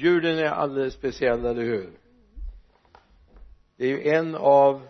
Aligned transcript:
julen 0.00 0.38
är 0.38 0.44
alldeles 0.44 0.94
speciell, 0.94 1.44
eller 1.44 1.62
hur? 1.62 1.90
Det 3.76 3.84
är 3.84 3.88
ju 3.88 4.08
en 4.08 4.34
av 4.34 4.88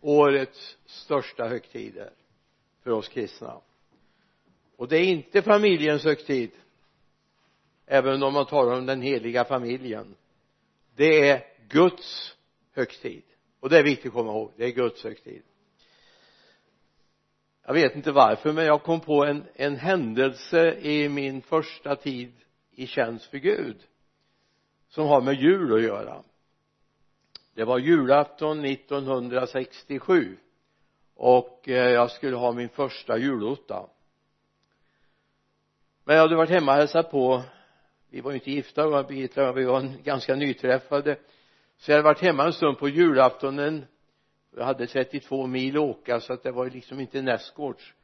årets 0.00 0.76
största 0.86 1.48
högtider 1.48 2.10
för 2.82 2.90
oss 2.90 3.08
kristna. 3.08 3.60
Och 4.76 4.88
det 4.88 4.96
är 4.96 5.04
inte 5.04 5.42
familjens 5.42 6.04
högtid 6.04 6.50
även 7.86 8.22
om 8.22 8.32
man 8.34 8.46
talar 8.46 8.78
om 8.78 8.86
den 8.86 9.02
heliga 9.02 9.44
familjen. 9.44 10.14
Det 10.96 11.28
är 11.28 11.44
Guds 11.68 12.36
högtid. 12.72 13.22
Och 13.60 13.68
det 13.68 13.78
är 13.78 13.84
viktigt 13.84 14.06
att 14.06 14.12
komma 14.12 14.32
ihåg 14.32 14.52
det 14.56 14.64
är 14.64 14.70
Guds 14.70 15.04
högtid. 15.04 15.42
Jag 17.66 17.74
vet 17.74 17.96
inte 17.96 18.12
varför 18.12 18.52
men 18.52 18.64
jag 18.64 18.82
kom 18.82 19.00
på 19.00 19.24
en, 19.24 19.44
en 19.54 19.76
händelse 19.76 20.74
i 20.74 21.08
min 21.08 21.42
första 21.42 21.96
tid 21.96 22.32
i 22.70 22.86
tjänst 22.86 23.26
för 23.26 23.38
Gud 23.38 23.76
som 24.88 25.06
har 25.06 25.20
med 25.20 25.34
jul 25.34 25.74
att 25.74 25.82
göra. 25.82 26.22
Det 27.54 27.64
var 27.64 27.78
julafton 27.78 28.64
1967 28.64 30.36
och 31.14 31.68
eh, 31.68 31.90
jag 31.90 32.10
skulle 32.10 32.36
ha 32.36 32.52
min 32.52 32.68
första 32.68 33.18
julotta 33.18 33.86
men 36.04 36.16
jag 36.16 36.22
hade 36.22 36.36
varit 36.36 36.50
hemma 36.50 36.72
och 36.72 36.78
hälsat 36.78 37.10
på. 37.10 37.42
Vi 38.10 38.20
var 38.20 38.30
ju 38.30 38.36
inte 38.36 38.50
gifta 38.50 39.02
Birgitta 39.02 39.52
vi 39.52 39.64
var 39.64 40.02
ganska 40.02 40.34
nyträffade. 40.34 41.16
Så 41.76 41.90
jag 41.90 41.96
hade 41.96 42.04
varit 42.04 42.22
hemma 42.22 42.44
en 42.44 42.52
stund 42.52 42.78
på 42.78 42.88
julaftonen. 42.88 43.84
Jag 44.56 44.64
hade 44.64 44.86
32 44.86 45.46
mil 45.46 45.76
att 45.76 45.82
åka 45.82 46.20
så 46.20 46.32
att 46.32 46.42
det 46.42 46.52
var 46.52 46.70
liksom 46.70 47.00
inte 47.00 47.22
nästgårds 47.22 47.94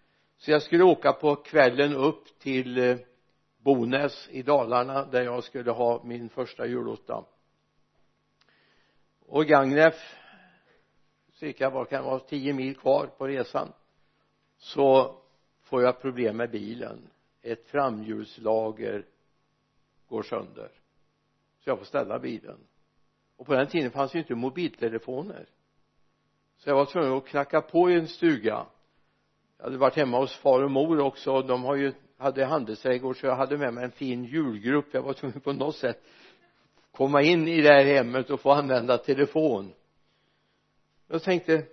så 0.43 0.51
jag 0.51 0.63
skulle 0.63 0.85
åka 0.85 1.13
på 1.13 1.37
kvällen 1.37 1.95
upp 1.95 2.39
till 2.39 2.79
eh, 2.79 2.97
Bonäs 3.63 4.29
i 4.31 4.43
Dalarna 4.43 5.05
där 5.05 5.23
jag 5.23 5.45
skulle 5.45 5.71
ha 5.71 6.03
min 6.05 6.29
första 6.29 6.67
julotta 6.67 7.25
och 9.27 9.47
Gagnef 9.47 9.95
cirka 11.33 11.71
vad 11.71 11.89
kan 11.89 12.03
det 12.03 12.09
vara 12.11 12.19
tio 12.19 12.53
mil 12.53 12.77
kvar 12.77 13.07
på 13.07 13.27
resan 13.27 13.73
så 14.59 15.17
får 15.61 15.83
jag 15.83 16.01
problem 16.01 16.37
med 16.37 16.51
bilen. 16.51 17.11
Ett 17.43 17.67
framhjulslager 17.67 19.07
går 20.09 20.23
sönder 20.23 20.71
så 21.59 21.71
jag 21.71 21.79
får 21.79 21.87
ställa 21.87 22.19
bilen. 22.19 22.59
Och 23.37 23.47
på 23.47 23.55
den 23.55 23.67
tiden 23.67 23.91
fanns 23.91 24.15
ju 24.15 24.19
inte 24.19 24.35
mobiltelefoner. 24.35 25.47
Så 26.57 26.71
jag 26.71 26.77
var 26.77 26.87
tvungen 26.87 27.13
att 27.13 27.27
knacka 27.27 27.61
på 27.61 27.91
i 27.91 27.95
en 27.95 28.09
stuga. 28.09 28.67
Jag 29.57 29.65
hade 29.65 29.77
varit 29.79 29.97
hemma 29.97 30.19
hos 30.19 30.37
far 30.37 30.63
och 30.63 30.71
mor 30.71 31.01
också 31.01 31.43
de 31.43 31.65
har 31.65 31.77
ju 31.77 31.93
hade 32.23 32.45
handelsträdgård 32.45 33.21
så 33.21 33.27
jag 33.27 33.37
hade 33.37 33.59
med 33.59 33.75
mig 33.75 33.85
en 33.85 33.91
fin 33.91 34.25
julgrupp. 34.25 34.87
Jag 34.93 35.03
var 35.03 35.13
tvungen 35.13 35.41
på 35.41 35.53
något 35.53 35.77
sätt 35.77 36.03
komma 36.91 37.23
in 37.23 37.49
i 37.49 37.61
det 37.61 37.69
här 37.69 37.85
hemmet 37.85 38.31
och 38.31 38.41
få 38.41 38.51
använda 38.51 38.99
telefon. 38.99 39.73
Jag 41.09 41.23
tänkte 41.23 41.65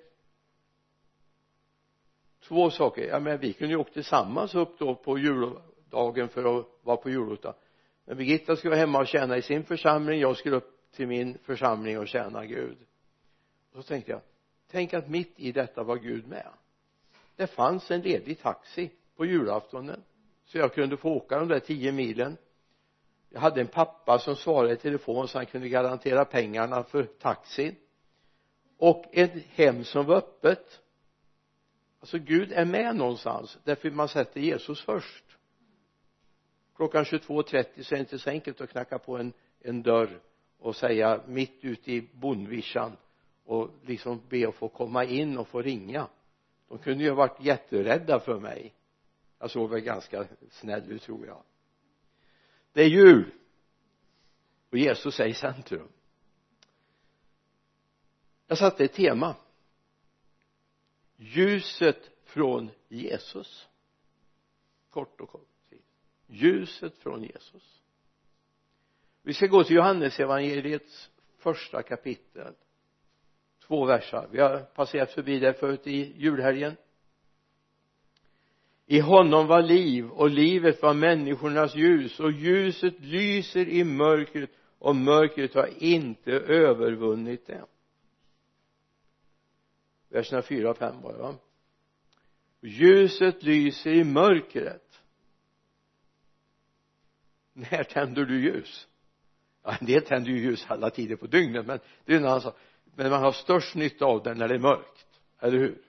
två 2.47 2.69
saker. 2.69 3.07
Ja 3.07 3.19
men 3.19 3.39
vi 3.39 3.53
kunde 3.53 3.73
ju 3.73 3.79
åka 3.79 3.91
tillsammans 3.91 4.55
upp 4.55 4.79
då 4.79 4.95
på 4.95 5.17
juldagen 5.17 6.29
för 6.29 6.59
att 6.59 6.65
vara 6.81 6.97
på 6.97 7.09
julottan 7.09 7.53
men 8.05 8.17
Birgitta 8.17 8.55
skulle 8.55 8.69
vara 8.69 8.79
hemma 8.79 8.99
och 8.99 9.07
tjäna 9.07 9.37
i 9.37 9.41
sin 9.41 9.63
församling. 9.63 10.19
Jag 10.19 10.37
skulle 10.37 10.55
upp 10.55 10.91
till 10.91 11.07
min 11.07 11.37
församling 11.43 11.99
och 11.99 12.07
tjäna 12.07 12.45
Gud. 12.45 12.77
Och 13.73 13.83
så 13.83 13.87
tänkte 13.87 14.11
jag 14.11 14.21
tänk 14.71 14.93
att 14.93 15.09
mitt 15.09 15.33
i 15.35 15.51
detta 15.51 15.83
var 15.83 15.97
Gud 15.97 16.27
med. 16.27 16.47
Det 17.35 17.47
fanns 17.47 17.91
en 17.91 18.01
ledig 18.01 18.39
taxi 18.41 18.91
på 19.15 19.25
julaftonen 19.25 20.03
så 20.51 20.57
jag 20.57 20.73
kunde 20.73 20.97
få 20.97 21.09
åka 21.09 21.39
de 21.39 21.47
där 21.47 21.59
tio 21.59 21.91
milen. 21.91 22.37
Jag 23.29 23.39
hade 23.39 23.61
en 23.61 23.67
pappa 23.67 24.19
som 24.19 24.35
svarade 24.35 24.73
i 24.73 24.77
telefon 24.77 25.27
så 25.27 25.37
han 25.37 25.45
kunde 25.45 25.69
garantera 25.69 26.25
pengarna 26.25 26.83
för 26.83 27.03
taxin. 27.03 27.75
Och 28.77 29.05
ett 29.11 29.33
hem 29.45 29.83
som 29.83 30.05
var 30.05 30.15
öppet. 30.15 30.81
Alltså 31.99 32.17
Gud 32.17 32.51
är 32.51 32.65
med 32.65 32.95
någonstans. 32.95 33.57
Därför 33.63 33.91
man 33.91 34.07
sätter 34.07 34.41
Jesus 34.41 34.81
först. 34.81 35.23
Klockan 36.75 37.03
22.30 37.03 37.83
så 37.83 37.95
är 37.95 37.97
det 37.97 37.99
inte 37.99 38.19
så 38.19 38.29
enkelt 38.29 38.61
att 38.61 38.69
knacka 38.69 38.99
på 38.99 39.17
en, 39.17 39.33
en 39.59 39.83
dörr 39.83 40.19
och 40.59 40.75
säga 40.75 41.21
mitt 41.27 41.59
ute 41.61 41.91
i 41.91 42.09
bondvischan 42.13 42.97
och 43.45 43.69
liksom 43.85 44.21
be 44.29 44.47
att 44.47 44.55
få 44.55 44.67
komma 44.67 45.03
in 45.05 45.37
och 45.37 45.47
få 45.47 45.61
ringa. 45.61 46.07
De 46.67 46.77
kunde 46.77 47.03
ju 47.03 47.09
ha 47.09 47.15
varit 47.15 47.41
jätterädda 47.41 48.19
för 48.19 48.39
mig 48.39 48.73
jag 49.39 49.51
såg 49.51 49.69
väl 49.69 49.79
ganska 49.79 50.27
snäll 50.51 50.91
ut 50.91 51.01
tror 51.01 51.27
jag. 51.27 51.43
Det 52.73 52.81
är 52.81 52.89
jul! 52.89 53.31
Och 54.69 54.77
Jesus 54.77 55.19
är 55.19 55.25
i 55.25 55.33
centrum. 55.33 55.87
Jag 58.47 58.57
satte 58.57 58.85
ett 58.85 58.93
tema. 58.93 59.35
Ljuset 61.17 62.11
från 62.23 62.69
Jesus. 62.87 63.67
Kort 64.89 65.21
och 65.21 65.29
kort. 65.29 65.47
Ljuset 66.27 66.97
från 66.97 67.23
Jesus. 67.23 67.81
Vi 69.21 69.33
ska 69.33 69.47
gå 69.47 69.63
till 69.63 69.75
Johannes 69.75 70.19
evangeliets 70.19 71.09
första 71.37 71.83
kapitel. 71.83 72.53
Två 73.67 73.85
versar. 73.85 74.27
Vi 74.31 74.39
har 74.39 74.59
passerat 74.59 75.11
förbi 75.11 75.39
det 75.39 75.53
förut 75.53 75.87
i 75.87 76.13
julhelgen 76.17 76.75
i 78.91 78.99
honom 78.99 79.47
var 79.47 79.61
liv 79.61 80.09
och 80.09 80.29
livet 80.29 80.81
var 80.81 80.93
människornas 80.93 81.75
ljus 81.75 82.19
och 82.19 82.31
ljuset 82.31 82.99
lyser 82.99 83.67
i 83.67 83.83
mörkret 83.83 84.49
och 84.79 84.95
mörkret 84.95 85.53
har 85.53 85.83
inte 85.83 86.31
övervunnit 86.31 87.47
det 87.47 87.65
verserna 90.09 90.41
4 90.41 90.69
och 90.69 90.77
5 90.77 91.01
var 91.01 91.13
det 91.13 91.19
va? 91.19 91.35
Ljuset 92.61 93.43
lyser 93.43 93.91
i 93.91 94.03
mörkret. 94.03 95.01
När 97.53 97.83
tänder 97.83 98.25
du 98.25 98.43
ljus? 98.43 98.87
Ja 99.63 99.77
en 99.79 99.85
del 99.85 100.05
tänder 100.05 100.31
ju 100.31 100.39
ljus 100.39 100.65
alla 100.67 100.89
tider 100.89 101.15
på 101.15 101.27
dygnet 101.27 101.65
men 101.65 101.79
det 102.05 102.13
är 102.13 102.17
en 102.17 102.25
annan 102.25 102.41
sak. 102.41 102.57
Men 102.95 103.09
man 103.09 103.21
har 103.21 103.31
störst 103.31 103.75
nytta 103.75 104.05
av 104.05 104.23
det 104.23 104.33
när 104.33 104.47
det 104.47 104.55
är 104.55 104.59
mörkt 104.59 105.07
eller 105.39 105.57
hur? 105.57 105.81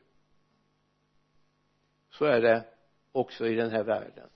Så 2.10 2.24
är 2.24 2.40
det 2.40 2.69
också 3.12 3.46
i 3.46 3.54
den 3.54 3.70
här 3.70 3.84
världen. 3.84 4.28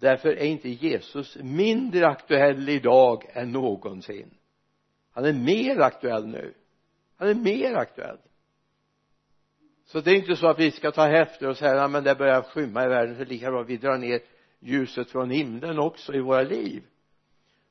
Därför 0.00 0.28
är 0.28 0.44
inte 0.44 0.68
Jesus 0.68 1.36
mindre 1.36 2.06
aktuell 2.06 2.68
idag 2.68 3.24
än 3.32 3.52
någonsin. 3.52 4.30
Han 5.12 5.24
är 5.24 5.32
mer 5.32 5.80
aktuell 5.80 6.26
nu. 6.26 6.54
Han 7.16 7.28
är 7.28 7.34
mer 7.34 7.74
aktuell. 7.74 8.18
Så 9.84 10.00
det 10.00 10.10
är 10.10 10.14
inte 10.14 10.36
så 10.36 10.46
att 10.46 10.58
vi 10.58 10.70
ska 10.70 10.90
ta 10.90 11.08
efter 11.08 11.48
och 11.48 11.56
säga 11.56 11.88
men 11.88 12.04
det 12.04 12.14
börjar 12.14 12.42
skymma 12.42 12.84
i 12.84 12.88
världen 12.88 13.16
så 13.16 13.24
lika 13.24 13.50
bra 13.50 13.62
vi 13.62 13.76
drar 13.76 13.98
ner 13.98 14.20
ljuset 14.60 15.10
från 15.10 15.30
himlen 15.30 15.78
också 15.78 16.14
i 16.14 16.20
våra 16.20 16.42
liv. 16.42 16.82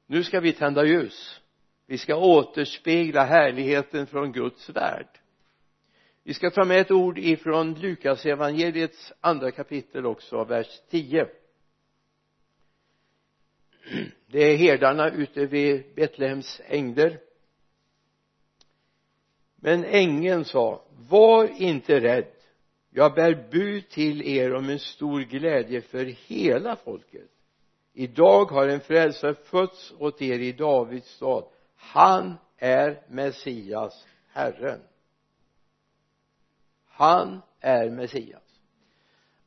Nu 0.08 0.24
ska 0.24 0.40
vi 0.40 0.54
tända 0.54 0.86
ljus. 0.86 1.42
Vi 1.88 1.98
ska 1.98 2.16
återspegla 2.16 3.24
härligheten 3.24 4.08
från 4.08 4.32
Guds 4.32 4.70
värld 4.70 5.08
vi 6.28 6.34
ska 6.34 6.50
ta 6.50 6.66
med 6.66 6.80
ett 6.80 6.92
ord 6.92 7.18
ifrån 7.18 7.74
Lukas 7.74 8.26
evangeliets 8.26 9.14
andra 9.22 9.52
kapitel 9.52 10.06
också 10.06 10.44
vers 10.44 10.82
10 10.90 11.28
det 14.28 14.40
är 14.40 14.58
herdarna 14.58 15.10
ute 15.10 15.46
vid 15.46 15.84
Betlehems 15.96 16.62
ängder. 16.66 17.20
Men 19.56 19.84
ängeln 19.84 20.46
sa 20.46 20.86
var 21.10 21.62
inte 21.62 22.00
rädd. 22.00 22.32
Jag 22.90 23.14
bär 23.14 23.48
bud 23.52 23.90
till 23.90 24.22
er 24.22 24.54
om 24.54 24.70
en 24.70 24.80
stor 24.80 25.22
glädje 25.22 25.82
för 25.82 26.06
hela 26.06 26.76
folket. 26.76 27.30
Idag 27.94 28.46
har 28.46 28.68
en 28.68 28.80
frälsare 28.80 29.34
fötts 29.34 29.94
åt 30.00 30.22
er 30.22 30.40
i 30.40 30.52
Davids 30.52 31.10
stad. 31.16 31.46
Han 31.76 32.34
är 32.58 33.02
Messias 33.10 34.08
Herren 34.30 34.80
han 36.96 37.42
är 37.60 37.90
Messias. 37.90 38.42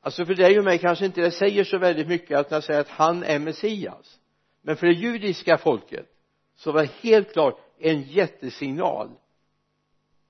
Alltså 0.01 0.27
för 0.27 0.35
dig 0.35 0.59
och 0.59 0.65
mig 0.65 0.79
kanske 0.79 1.07
inte 1.07 1.21
det 1.21 1.31
säger 1.31 1.65
så 1.65 1.79
väldigt 1.79 2.09
mycket 2.09 2.39
att 2.39 2.51
man 2.51 2.63
säger 2.63 2.81
att 2.81 2.89
han 2.89 3.23
är 3.23 3.39
Messias. 3.39 4.21
Men 4.63 4.77
för 4.77 4.87
det 4.87 4.93
judiska 4.93 5.59
folket 5.59 6.07
så 6.55 6.73
var 6.73 6.83
det 6.83 6.91
helt 7.01 7.33
klart 7.33 7.61
en 7.79 8.03
jättesignal 8.03 9.11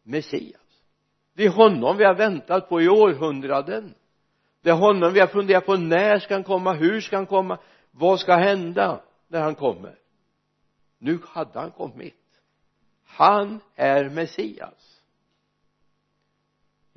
Messias. 0.03 0.83
Det 1.35 1.45
är 1.45 1.51
honom 1.51 1.97
vi 1.97 2.05
har 2.05 2.15
väntat 2.15 2.69
på 2.69 2.83
i 2.83 2.89
århundraden. 2.89 3.95
Det 4.63 4.71
är 4.71 4.75
honom 4.75 5.13
vi 5.13 5.21
har 5.21 5.27
funderat 5.27 5.67
på 5.67 5.77
när 5.77 6.19
ska 6.19 6.35
han 6.35 6.45
komma, 6.45 6.73
hur 6.73 7.01
ska 7.01 7.17
han 7.17 7.27
komma 7.27 7.59
vad 7.91 8.21
ska 8.21 8.37
hända 8.37 9.03
när 9.29 9.41
han 9.41 9.55
kommer? 9.55 9.99
Nu 10.99 11.19
hade 11.25 11.61
han 11.61 11.71
kommit. 11.71 12.15
Han 13.05 13.61
är 13.75 14.09
Messias 14.09 14.88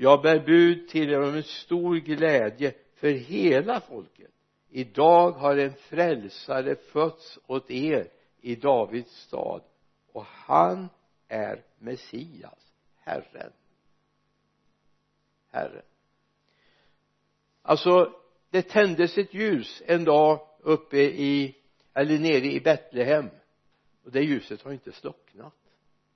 jag 0.01 0.21
bär 0.21 0.39
bud 0.39 0.87
till 0.87 1.09
er 1.09 1.21
om 1.21 1.35
en 1.35 1.43
stor 1.43 1.95
glädje 1.95 2.73
för 2.93 3.11
hela 3.11 3.81
folket. 3.81 4.31
Idag 4.69 5.31
har 5.31 5.57
en 5.57 5.73
frälsare 5.73 6.75
fötts 6.75 7.39
åt 7.47 7.71
er 7.71 8.07
i 8.41 8.55
Davids 8.55 9.21
stad 9.21 9.61
och 10.11 10.25
han 10.25 10.89
är 11.27 11.63
Messias 11.79 12.73
Herren. 12.97 13.51
Herren. 15.51 15.85
Alltså 17.61 18.13
det 18.49 18.61
tändes 18.61 19.17
ett 19.17 19.33
ljus 19.33 19.83
en 19.85 20.03
dag 20.03 20.47
uppe 20.59 20.97
i 21.01 21.55
eller 21.93 22.19
nere 22.19 22.51
i 22.51 22.59
Betlehem 22.59 23.29
och 24.03 24.11
det 24.11 24.21
ljuset 24.21 24.61
har 24.61 24.71
inte 24.71 24.91
slocknat. 24.91 25.55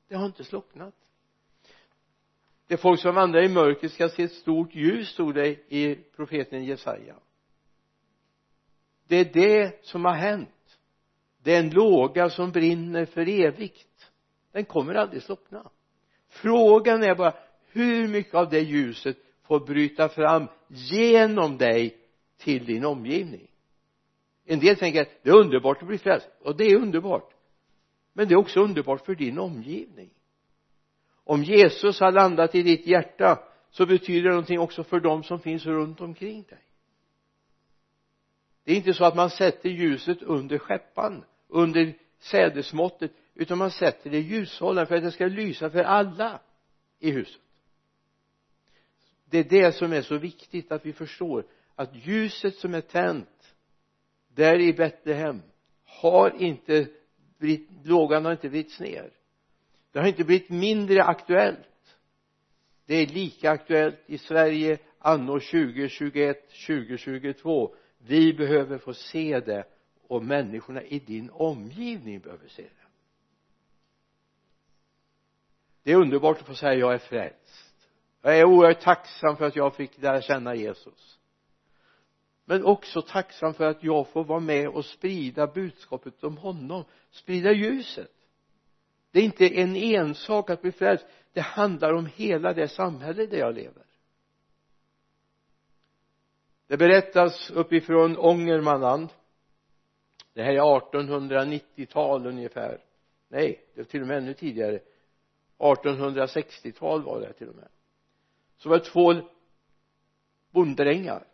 Det 0.07 0.15
har 0.15 0.25
inte 0.25 0.43
slocknat 0.43 1.04
det 2.67 2.77
folk 2.77 2.99
som 2.99 3.15
vandrar 3.15 3.43
i 3.43 3.49
mörker 3.49 3.87
ska 3.87 4.09
se 4.09 4.23
ett 4.23 4.31
stort 4.31 4.75
ljus 4.75 5.09
stod 5.09 5.35
det 5.35 5.73
i 5.73 5.95
profeten 6.15 6.63
Jesaja. 6.63 7.15
Det 9.07 9.15
är 9.15 9.33
det 9.33 9.85
som 9.85 10.05
har 10.05 10.13
hänt. 10.13 10.49
Det 11.43 11.55
är 11.55 11.59
en 11.59 11.69
låga 11.69 12.29
som 12.29 12.51
brinner 12.51 13.05
för 13.05 13.29
evigt. 13.29 14.11
Den 14.51 14.65
kommer 14.65 14.95
aldrig 14.95 15.23
slockna. 15.23 15.69
Frågan 16.29 17.03
är 17.03 17.15
bara 17.15 17.33
hur 17.71 18.07
mycket 18.07 18.35
av 18.35 18.49
det 18.49 18.59
ljuset 18.59 19.17
får 19.43 19.59
bryta 19.59 20.09
fram 20.09 20.47
genom 20.67 21.57
dig 21.57 21.97
till 22.37 22.65
din 22.65 22.85
omgivning? 22.85 23.47
En 24.45 24.59
del 24.59 24.75
tänker 24.75 25.01
att 25.01 25.23
det 25.23 25.29
är 25.29 25.39
underbart 25.39 25.81
att 25.81 25.87
bli 25.87 25.97
frälst. 25.97 26.29
Och 26.41 26.57
det 26.57 26.63
är 26.63 26.75
underbart. 26.75 27.33
Men 28.13 28.27
det 28.27 28.33
är 28.33 28.37
också 28.37 28.59
underbart 28.59 29.05
för 29.05 29.15
din 29.15 29.39
omgivning 29.39 30.09
om 31.25 31.43
Jesus 31.43 31.99
har 31.99 32.11
landat 32.11 32.55
i 32.55 32.63
ditt 32.63 32.87
hjärta 32.87 33.39
så 33.71 33.85
betyder 33.85 34.23
det 34.23 34.29
någonting 34.29 34.59
också 34.59 34.83
för 34.83 34.99
dem 34.99 35.23
som 35.23 35.39
finns 35.39 35.65
runt 35.65 36.01
omkring 36.01 36.43
dig. 36.43 36.59
Det 38.63 38.71
är 38.71 38.75
inte 38.75 38.93
så 38.93 39.05
att 39.05 39.15
man 39.15 39.29
sätter 39.29 39.69
ljuset 39.69 40.21
under 40.21 40.57
skeppan 40.57 41.23
under 41.47 41.93
sädesmåttet 42.19 43.11
utan 43.33 43.57
man 43.57 43.71
sätter 43.71 44.09
det 44.09 44.17
i 44.17 44.21
ljushållaren 44.21 44.87
för 44.87 44.95
att 44.95 45.03
det 45.03 45.11
ska 45.11 45.27
lysa 45.27 45.69
för 45.69 45.83
alla 45.83 46.39
i 46.99 47.11
huset. 47.11 47.41
Det 49.29 49.37
är 49.37 49.43
det 49.43 49.71
som 49.71 49.93
är 49.93 50.01
så 50.01 50.17
viktigt 50.17 50.71
att 50.71 50.85
vi 50.85 50.93
förstår 50.93 51.45
att 51.75 51.95
ljuset 51.95 52.55
som 52.55 52.73
är 52.73 52.81
tänt 52.81 53.55
där 54.27 54.59
i 54.59 54.73
Betlehem 54.73 55.41
har 55.85 56.41
inte 56.41 56.87
blivit, 57.37 57.69
lågan 57.83 58.25
har 58.25 58.31
inte 58.31 58.49
vridits 58.49 58.79
ner 58.79 59.11
det 59.95 60.01
har 60.01 60.07
inte 60.07 60.23
blivit 60.23 60.49
mindre 60.49 61.03
aktuellt. 61.03 61.97
Det 62.85 62.95
är 62.95 63.07
lika 63.07 63.51
aktuellt 63.51 63.99
i 64.05 64.17
Sverige 64.17 64.77
anno 64.99 65.39
2021 65.39 66.49
2022 66.67 67.75
vi 67.97 68.33
behöver 68.33 68.77
få 68.77 68.93
se 68.93 69.39
det 69.39 69.63
och 70.07 70.23
människorna 70.23 70.83
i 70.83 70.99
din 70.99 71.29
omgivning 71.29 72.19
behöver 72.19 72.47
se 72.47 72.61
det. 72.61 72.87
Det 75.83 75.91
är 75.91 75.95
underbart 75.95 76.41
att 76.41 76.47
få 76.47 76.55
säga 76.55 76.73
jag 76.73 76.93
är 76.93 76.97
frälst. 76.97 77.87
Jag 78.21 78.39
är 78.39 78.45
oerhört 78.45 78.81
tacksam 78.81 79.37
för 79.37 79.45
att 79.45 79.55
jag 79.55 79.75
fick 79.75 80.01
lära 80.01 80.21
känna 80.21 80.55
Jesus. 80.55 81.19
Men 82.45 82.65
också 82.65 83.01
tacksam 83.01 83.53
för 83.53 83.69
att 83.69 83.83
jag 83.83 84.07
får 84.07 84.23
vara 84.23 84.39
med 84.39 84.67
och 84.67 84.85
sprida 84.85 85.47
budskapet 85.47 86.23
om 86.23 86.37
honom 86.37 86.83
sprida 87.11 87.51
ljuset 87.51 88.11
det 89.15 89.21
är 89.21 89.23
inte 89.23 89.47
en 89.47 89.75
ensak 89.75 90.49
att 90.49 90.61
bli 90.61 90.71
frälst. 90.71 91.05
Det 91.33 91.41
handlar 91.41 91.93
om 91.93 92.05
hela 92.05 92.53
det 92.53 92.67
samhälle 92.67 93.25
där 93.25 93.37
jag 93.37 93.55
lever. 93.55 93.83
Det 96.67 96.77
berättas 96.77 97.51
uppifrån 97.51 98.17
Ångermanland. 98.17 99.09
Det 100.33 100.43
här 100.43 100.53
är 100.53 100.59
1890-tal 100.59 102.27
ungefär. 102.27 102.81
Nej 103.27 103.65
det 103.73 103.81
är 103.81 103.85
till 103.85 104.01
och 104.01 104.07
med 104.07 104.17
ännu 104.17 104.33
tidigare. 104.33 104.79
1860-tal 105.57 107.03
var 107.03 107.19
det 107.19 107.33
till 107.33 107.49
och 107.49 107.55
med. 107.55 107.67
Så 108.57 108.69
var 108.69 108.77
det 108.77 108.85
två 108.85 109.13
bonddrängar 110.51 111.27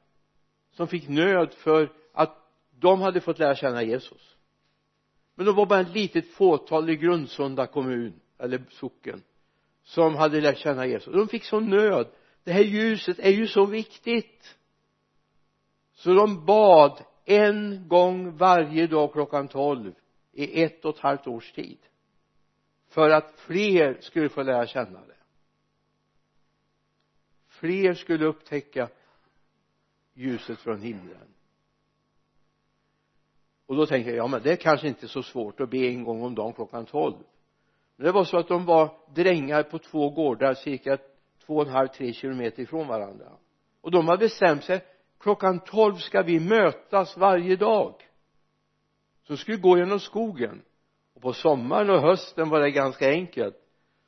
som 0.72 0.88
fick 0.88 1.10
nöd 1.10 1.54
för 1.54 1.94
att 2.14 2.38
de 2.72 3.02
hade 3.02 3.22
fått 3.22 3.40
lära 3.40 3.56
känna 3.56 3.84
Jesus 3.84 4.31
men 5.36 5.46
det 5.46 5.52
var 5.52 5.66
bara 5.66 5.80
ett 5.80 5.94
litet 5.94 6.28
fåtal 6.28 6.90
i 6.90 6.96
Grundsunda 6.96 7.68
kommun 7.68 8.20
eller 8.38 8.64
socken 8.70 9.24
som 9.84 10.16
hade 10.16 10.42
lärt 10.42 10.58
känna 10.58 10.86
Jesus. 10.86 11.14
De 11.14 11.28
fick 11.28 11.44
sån 11.44 11.70
nöd. 11.70 12.08
Det 12.44 12.52
här 12.52 12.64
ljuset 12.64 13.20
är 13.20 13.32
ju 13.32 13.48
så 13.48 13.66
viktigt. 13.66 14.58
Så 15.94 16.14
de 16.14 16.46
bad 16.46 17.04
en 17.26 17.88
gång 17.88 18.38
varje 18.38 18.88
dag 18.88 19.14
klockan 19.14 19.48
tolv 19.48 19.94
i 20.32 20.64
ett 20.64 20.86
och 20.86 20.96
ett 20.96 21.02
halvt 21.02 21.28
års 21.28 21.52
tid 21.52 21.78
för 22.88 23.10
att 23.10 23.34
fler 23.38 23.98
skulle 24.02 24.30
få 24.30 24.44
lära 24.44 24.68
känna 24.68 25.00
det. 25.00 25.16
Fler 27.48 27.94
skulle 27.94 28.26
upptäcka 28.26 28.90
ljuset 30.14 30.60
från 30.60 30.82
himlen 30.82 31.28
och 33.72 33.78
då 33.78 33.86
tänker 33.86 34.10
jag 34.10 34.18
ja 34.18 34.28
men 34.28 34.42
det 34.44 34.52
är 34.52 34.56
kanske 34.56 34.88
inte 34.88 35.08
så 35.08 35.24
svårt 35.24 35.60
att 35.60 35.70
be 35.70 35.78
en 35.78 36.04
gång 36.04 36.22
om 36.22 36.36
dagen 36.36 36.54
klockan 36.54 36.86
tolv. 36.86 37.16
Men 37.96 38.06
det 38.06 38.12
var 38.12 38.24
så 38.24 38.38
att 38.38 38.48
de 38.48 38.66
var 38.66 38.98
drängar 39.14 39.64
på 39.64 39.80
två 39.80 40.10
gårdar 40.10 40.54
cirka 40.54 40.98
två 41.46 41.56
och 41.56 41.68
en 41.68 41.74
halv, 41.74 41.88
tre 41.88 42.14
kilometer 42.14 42.64
ifrån 42.64 42.88
varandra. 42.88 43.32
Och 43.82 43.92
de 43.92 44.08
hade 44.08 44.18
bestämt 44.18 44.64
sig 44.64 44.86
klockan 45.20 45.60
tolv 45.60 45.96
ska 45.96 46.22
vi 46.22 46.40
mötas 46.40 47.18
varje 47.18 47.56
dag. 47.56 47.94
Så 49.28 49.38
skulle 49.38 49.58
gå 49.58 49.78
genom 49.78 50.00
skogen. 50.00 50.62
Och 51.14 51.22
på 51.22 51.34
sommaren 51.34 51.90
och 51.90 52.02
hösten 52.02 52.50
var 52.50 52.60
det 52.60 52.72
ganska 52.72 53.10
enkelt. 53.10 53.56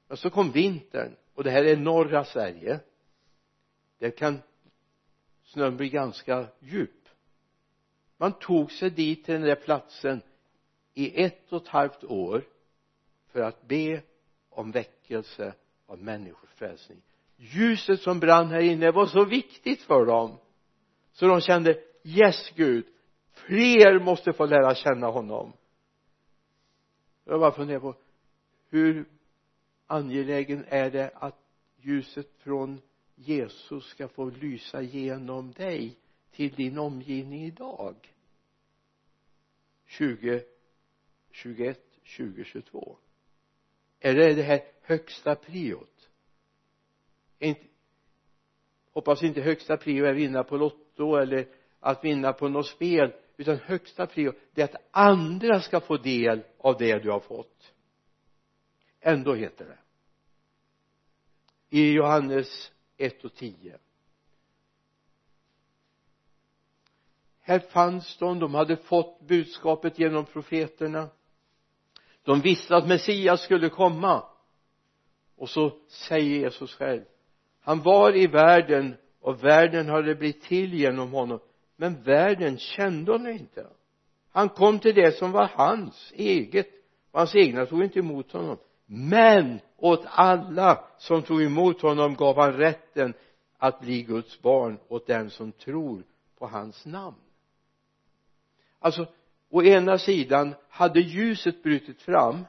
Men 0.08 0.18
så 0.18 0.30
kom 0.30 0.52
vintern 0.52 1.16
och 1.34 1.44
det 1.44 1.52
här 1.52 1.66
är 1.66 1.78
norra 1.78 2.24
Sverige. 2.24 2.80
Där 4.00 4.12
kan 4.12 4.42
snön 5.44 5.78
bli 5.78 5.90
ganska 5.90 6.48
djup 6.60 7.03
man 8.18 8.34
tog 8.34 8.72
sig 8.72 8.90
dit 8.90 9.26
till 9.26 9.34
den 9.34 9.44
där 9.44 9.56
platsen 9.56 10.22
i 10.94 11.24
ett 11.24 11.54
och 11.54 11.62
ett 11.62 11.68
halvt 11.68 12.04
år 12.04 12.44
för 13.32 13.40
att 13.40 13.68
be 13.68 14.02
om 14.50 14.72
väckelse 14.72 15.54
av 15.86 16.04
människors 16.04 16.50
frälsning. 16.50 17.02
Ljuset 17.38 18.02
som 18.02 18.20
brann 18.20 18.48
här 18.48 18.60
inne 18.60 18.92
var 18.92 19.06
så 19.06 19.26
viktigt 19.26 19.82
för 19.82 20.06
dem 20.06 20.38
så 21.12 21.28
de 21.28 21.42
kände 21.42 21.80
yes 22.04 22.52
Gud 22.56 22.86
fler 23.34 24.00
måste 24.00 24.34
få 24.34 24.46
lära 24.46 24.76
känna 24.76 25.08
honom. 25.08 25.54
Jag 27.26 27.40
bara 27.40 27.52
funderar 27.52 27.80
på 27.80 27.96
hur 28.70 29.06
angelägen 29.88 30.66
är 30.68 30.92
det 30.92 31.12
att 31.16 31.40
ljuset 31.78 32.30
från 32.38 32.82
Jesus 33.16 33.86
ska 33.86 34.08
få 34.08 34.30
lysa 34.30 34.82
genom 34.82 35.52
dig? 35.52 35.98
Till 36.36 36.54
din 36.54 36.78
omgivning 36.78 37.44
idag. 37.44 37.96
20 39.86 40.44
21 41.32 41.80
2022 42.18 42.98
är 44.00 44.14
det 44.14 44.44
här 44.44 44.62
högsta 44.82 45.36
priot? 45.36 46.10
Inte, 47.40 47.62
hoppas 48.92 49.24
inte 49.24 49.42
högsta 49.42 49.78
prio 49.78 50.06
är 50.06 50.12
att 50.12 50.18
vinna 50.18 50.44
på 50.44 50.58
lotto 50.58 51.16
eller 51.16 51.48
att 51.80 52.04
vinna 52.04 52.34
på 52.34 52.48
något 52.48 52.68
spel 52.68 53.14
utan 53.38 53.58
högsta 53.58 54.08
prio 54.08 54.34
det 54.52 54.62
är 54.62 54.66
att 54.66 54.82
andra 54.92 55.62
ska 55.62 55.80
få 55.80 55.98
del 55.98 56.44
av 56.58 56.78
det 56.78 57.00
du 57.00 57.12
har 57.12 57.20
fått. 57.20 57.74
Ändå 59.00 59.34
heter 59.34 59.66
det. 59.66 59.78
I 61.70 61.92
Johannes 61.92 62.72
1 62.98 63.24
och 63.24 63.34
10 63.34 63.78
här 67.44 67.60
fanns 67.60 68.18
de, 68.18 68.40
de 68.40 68.54
hade 68.54 68.78
fått 68.78 69.22
budskapet 69.22 70.00
genom 70.00 70.26
profeterna. 70.26 71.10
De 72.24 72.42
visste 72.42 72.76
att 72.76 72.88
Messias 72.88 73.42
skulle 73.42 73.70
komma. 73.70 74.24
Och 75.38 75.50
så 75.50 75.72
säger 75.90 76.40
Jesus 76.40 76.76
själv 76.76 77.04
han 77.64 77.82
var 77.82 78.16
i 78.16 78.28
världen 78.28 78.96
och 79.22 79.44
världen 79.44 79.90
hade 79.90 80.16
blivit 80.16 80.42
till 80.42 80.74
genom 80.74 81.12
honom. 81.12 81.40
Men 81.76 82.04
världen 82.04 82.58
kände 82.58 83.12
honom 83.12 83.28
inte. 83.28 83.68
Han 84.32 84.50
kom 84.50 84.80
till 84.80 84.96
det 84.96 85.18
som 85.18 85.32
var 85.32 85.52
hans 85.54 86.14
eget. 86.16 86.68
Och 87.12 87.20
hans 87.20 87.36
egna 87.36 87.66
tog 87.66 87.84
inte 87.84 88.00
emot 88.00 88.32
honom. 88.32 88.58
Men 88.86 89.60
åt 89.78 90.06
alla 90.06 90.84
som 90.98 91.22
tog 91.22 91.44
emot 91.44 91.82
honom 91.82 92.16
gav 92.16 92.38
han 92.38 92.54
rätten 92.54 93.14
att 93.58 93.80
bli 93.82 94.04
Guds 94.04 94.42
barn 94.42 94.80
åt 94.88 95.08
den 95.08 95.30
som 95.30 95.52
tror 95.52 96.04
på 96.40 96.48
hans 96.48 96.86
namn 96.86 97.16
alltså 98.84 99.08
å 99.50 99.64
ena 99.64 99.98
sidan 99.98 100.56
hade 100.70 101.00
ljuset 101.00 101.64
brutit 101.64 102.02
fram. 102.02 102.46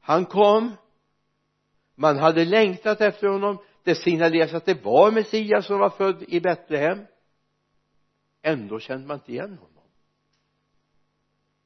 Han 0.00 0.24
kom. 0.26 0.76
Man 1.94 2.18
hade 2.18 2.44
längtat 2.44 3.00
efter 3.00 3.26
honom. 3.26 3.58
Det 3.82 3.94
signalerades 3.94 4.54
att 4.54 4.64
det 4.64 4.84
var 4.84 5.10
Messias 5.10 5.66
som 5.66 5.78
var 5.78 5.90
född 5.90 6.22
i 6.28 6.40
Betlehem. 6.40 7.06
Ändå 8.42 8.80
kände 8.80 9.06
man 9.06 9.16
inte 9.16 9.32
igen 9.32 9.58
honom. 9.58 9.84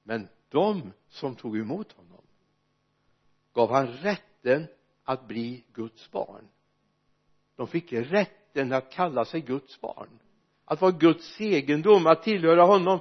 Men 0.02 0.28
de 0.48 0.92
som 1.08 1.36
tog 1.36 1.58
emot 1.58 1.92
honom 1.92 2.22
gav 3.52 3.70
han 3.70 3.86
rätten 3.86 4.66
att 5.04 5.26
bli 5.26 5.64
Guds 5.72 6.10
barn. 6.10 6.48
De 7.56 7.66
fick 7.66 7.92
rätten 7.92 8.72
att 8.72 8.92
kalla 8.92 9.24
sig 9.24 9.40
Guds 9.40 9.80
barn. 9.80 10.18
Att 10.64 10.80
vara 10.80 10.92
Guds 10.92 11.40
egendom, 11.40 12.06
att 12.06 12.22
tillhöra 12.22 12.62
honom 12.62 13.00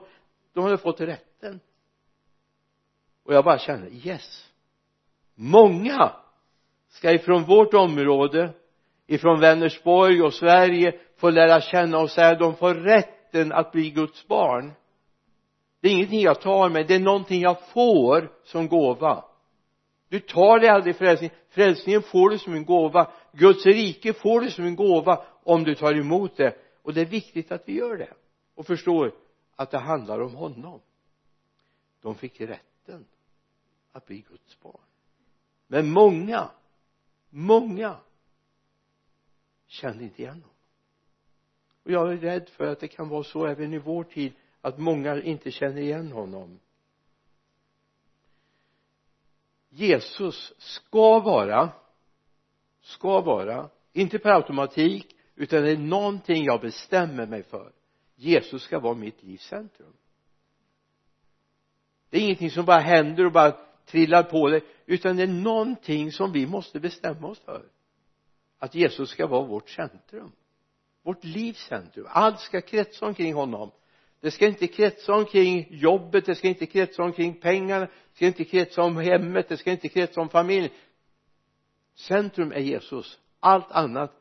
de 0.53 0.63
hade 0.63 0.77
fått 0.77 1.01
rätten. 1.01 1.59
Och 3.23 3.33
jag 3.33 3.43
bara 3.43 3.57
kände 3.57 3.89
yes. 3.89 4.49
Många 5.35 6.11
ska 6.89 7.11
ifrån 7.11 7.43
vårt 7.43 7.73
område 7.73 8.53
ifrån 9.07 9.39
Vänersborg 9.39 10.21
och 10.21 10.33
Sverige 10.33 10.99
få 11.17 11.29
lära 11.29 11.61
känna 11.61 11.99
och 11.99 12.11
säga 12.11 12.35
de 12.35 12.55
får 12.55 12.73
rätten 12.73 13.51
att 13.51 13.71
bli 13.71 13.89
Guds 13.89 14.27
barn. 14.27 14.71
Det 15.81 15.87
är 15.87 15.91
ingenting 15.91 16.21
jag 16.21 16.41
tar 16.41 16.69
mig 16.69 16.83
det 16.83 16.95
är 16.95 16.99
någonting 16.99 17.41
jag 17.41 17.57
får 17.73 18.31
som 18.43 18.67
gåva. 18.67 19.25
Du 20.09 20.19
tar 20.19 20.59
dig 20.59 20.69
aldrig 20.69 20.95
frälsning. 20.95 21.29
Frälsningen 21.49 22.01
får 22.01 22.29
du 22.29 22.37
som 22.37 22.53
en 22.53 22.65
gåva. 22.65 23.11
Guds 23.31 23.65
rike 23.65 24.13
får 24.13 24.41
du 24.41 24.51
som 24.51 24.65
en 24.65 24.75
gåva 24.75 25.25
om 25.43 25.63
du 25.63 25.75
tar 25.75 25.99
emot 25.99 26.37
det. 26.37 26.55
Och 26.83 26.93
det 26.93 27.01
är 27.01 27.05
viktigt 27.05 27.51
att 27.51 27.63
vi 27.65 27.77
gör 27.77 27.97
det. 27.97 28.13
Och 28.55 28.65
förstår 28.65 29.11
att 29.63 29.71
det 29.71 29.77
handlar 29.77 30.19
om 30.21 30.35
honom. 30.35 30.81
De 32.01 32.15
fick 32.15 32.41
rätten 32.41 33.05
att 33.91 34.05
bli 34.05 34.25
Guds 34.29 34.61
barn. 34.61 34.81
Men 35.67 35.89
många 35.89 36.49
många 37.33 37.97
kände 39.67 40.03
inte 40.03 40.21
igen 40.21 40.33
honom. 40.33 40.49
Och 41.83 41.91
jag 41.91 42.13
är 42.13 42.17
rädd 42.17 42.49
för 42.49 42.65
att 42.67 42.79
det 42.79 42.87
kan 42.87 43.09
vara 43.09 43.23
så 43.23 43.45
även 43.45 43.73
i 43.73 43.77
vår 43.77 44.03
tid 44.03 44.33
att 44.61 44.77
många 44.77 45.21
inte 45.21 45.51
känner 45.51 45.81
igen 45.81 46.11
honom. 46.11 46.59
Jesus 49.69 50.53
ska 50.57 51.19
vara 51.19 51.69
ska 52.81 53.21
vara 53.21 53.69
inte 53.93 54.19
per 54.19 54.29
automatik 54.29 55.15
utan 55.35 55.63
det 55.63 55.71
är 55.71 55.77
någonting 55.77 56.43
jag 56.43 56.61
bestämmer 56.61 57.25
mig 57.25 57.43
för. 57.43 57.71
Jesus 58.23 58.63
ska 58.63 58.79
vara 58.79 58.93
mitt 58.93 59.23
livs 59.23 59.43
centrum. 59.43 59.93
Det 62.09 62.17
är 62.17 62.21
ingenting 62.21 62.51
som 62.51 62.65
bara 62.65 62.79
händer 62.79 63.25
och 63.25 63.31
bara 63.31 63.57
trillar 63.85 64.23
på 64.23 64.49
dig 64.49 64.63
utan 64.85 65.15
det 65.15 65.23
är 65.23 65.27
någonting 65.27 66.11
som 66.11 66.31
vi 66.31 66.47
måste 66.47 66.79
bestämma 66.79 67.27
oss 67.27 67.39
för. 67.39 67.65
Att 68.59 68.75
Jesus 68.75 69.09
ska 69.09 69.27
vara 69.27 69.45
vårt 69.45 69.69
centrum. 69.69 70.31
Vårt 71.03 71.23
livs 71.23 71.67
centrum. 71.67 72.05
Allt 72.09 72.39
ska 72.39 72.61
kretsa 72.61 73.05
omkring 73.05 73.33
honom. 73.33 73.71
Det 74.19 74.31
ska 74.31 74.47
inte 74.47 74.67
kretsa 74.67 75.13
omkring 75.13 75.67
jobbet 75.69 76.25
det 76.25 76.35
ska 76.35 76.47
inte 76.47 76.65
kretsa 76.65 77.03
omkring 77.03 77.33
pengarna 77.33 77.85
det 77.85 78.15
ska 78.15 78.25
inte 78.25 78.45
kretsa 78.45 78.83
om 78.83 78.97
hemmet 78.97 79.49
det 79.49 79.57
ska 79.57 79.71
inte 79.71 79.89
kretsa 79.89 80.21
om 80.21 80.29
familjen. 80.29 80.71
Centrum 81.95 82.51
är 82.51 82.59
Jesus. 82.59 83.19
Allt 83.39 83.71
annat 83.71 84.13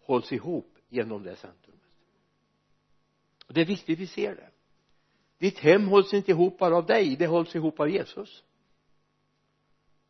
hålls 0.00 0.32
ihop 0.32 0.78
genom 0.88 1.22
det 1.22 1.36
centrumet 1.36 1.65
och 3.46 3.54
det 3.54 3.60
är 3.60 3.64
viktigt 3.64 3.98
vi 3.98 4.06
ser 4.06 4.34
det. 4.34 4.50
Ditt 5.38 5.58
hem 5.58 5.88
hålls 5.88 6.14
inte 6.14 6.30
ihop 6.30 6.58
bara 6.58 6.76
av 6.76 6.86
dig 6.86 7.16
det 7.16 7.26
hålls 7.26 7.54
ihop 7.54 7.80
av 7.80 7.90
Jesus. 7.90 8.44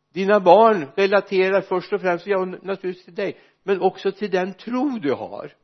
Dina 0.09 0.39
barn 0.39 0.91
relaterar 0.95 1.61
först 1.61 1.93
och 1.93 2.01
främst 2.01 2.27
ja 2.27 2.45
naturligtvis 2.45 3.05
till 3.05 3.15
dig 3.15 3.39
men 3.63 3.81
också 3.81 4.11
till 4.11 4.31
den 4.31 4.53
tro 4.53 4.99
du 4.99 5.13
har. 5.13 5.55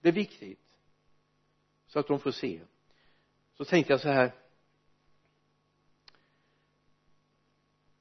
Det 0.00 0.08
är 0.08 0.12
viktigt. 0.12 0.60
Så 1.86 1.98
att 1.98 2.06
de 2.06 2.18
får 2.18 2.30
se. 2.30 2.60
Så 3.56 3.64
tänkte 3.64 3.92
jag 3.92 4.00
så 4.00 4.08
här. 4.08 4.34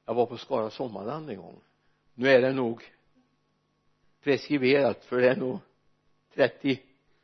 Jag 0.05 0.13
var 0.13 0.25
på 0.25 0.37
Skara 0.37 0.69
sommarland 0.69 1.29
en 1.29 1.37
gång. 1.37 1.61
Nu 2.13 2.29
är 2.29 2.41
det 2.41 2.53
nog 2.53 2.83
preskriberat 4.21 5.05
för 5.05 5.21
det 5.21 5.29
är 5.29 5.35
nog 5.35 5.59
30 6.33 6.79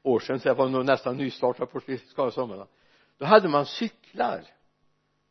år 0.10 0.20
sedan 0.20 0.40
så 0.40 0.48
jag 0.48 0.56
var 0.56 0.70
nog 0.70 0.86
nästan 0.86 1.18
nystartad 1.18 1.72
på 1.72 1.80
Skara 2.08 2.32
sommarland 2.32 2.70
då 3.18 3.26
hade 3.26 3.50
man 3.50 3.66
cyklar 3.66 4.46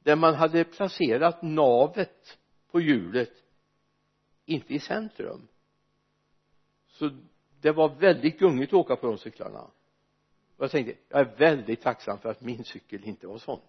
där 0.03 0.17
man 0.17 0.35
hade 0.35 0.65
placerat 0.65 1.43
navet 1.43 2.39
på 2.71 2.81
hjulet 2.81 3.33
inte 4.45 4.75
i 4.75 4.81
centrum. 4.81 5.49
Så 6.89 7.11
det 7.61 7.73
var 7.73 7.89
väldigt 7.89 8.39
gungigt 8.39 8.73
att 8.73 8.79
åka 8.79 8.97
på 8.97 9.07
de 9.07 9.19
cyklarna. 9.19 9.61
Och 10.57 10.65
jag 10.65 10.71
tänkte 10.71 10.95
jag 11.09 11.21
är 11.21 11.37
väldigt 11.37 11.83
tacksam 11.83 12.19
för 12.19 12.29
att 12.29 12.41
min 12.41 12.65
cykel 12.65 13.05
inte 13.05 13.27
var 13.27 13.39
sån. 13.39 13.61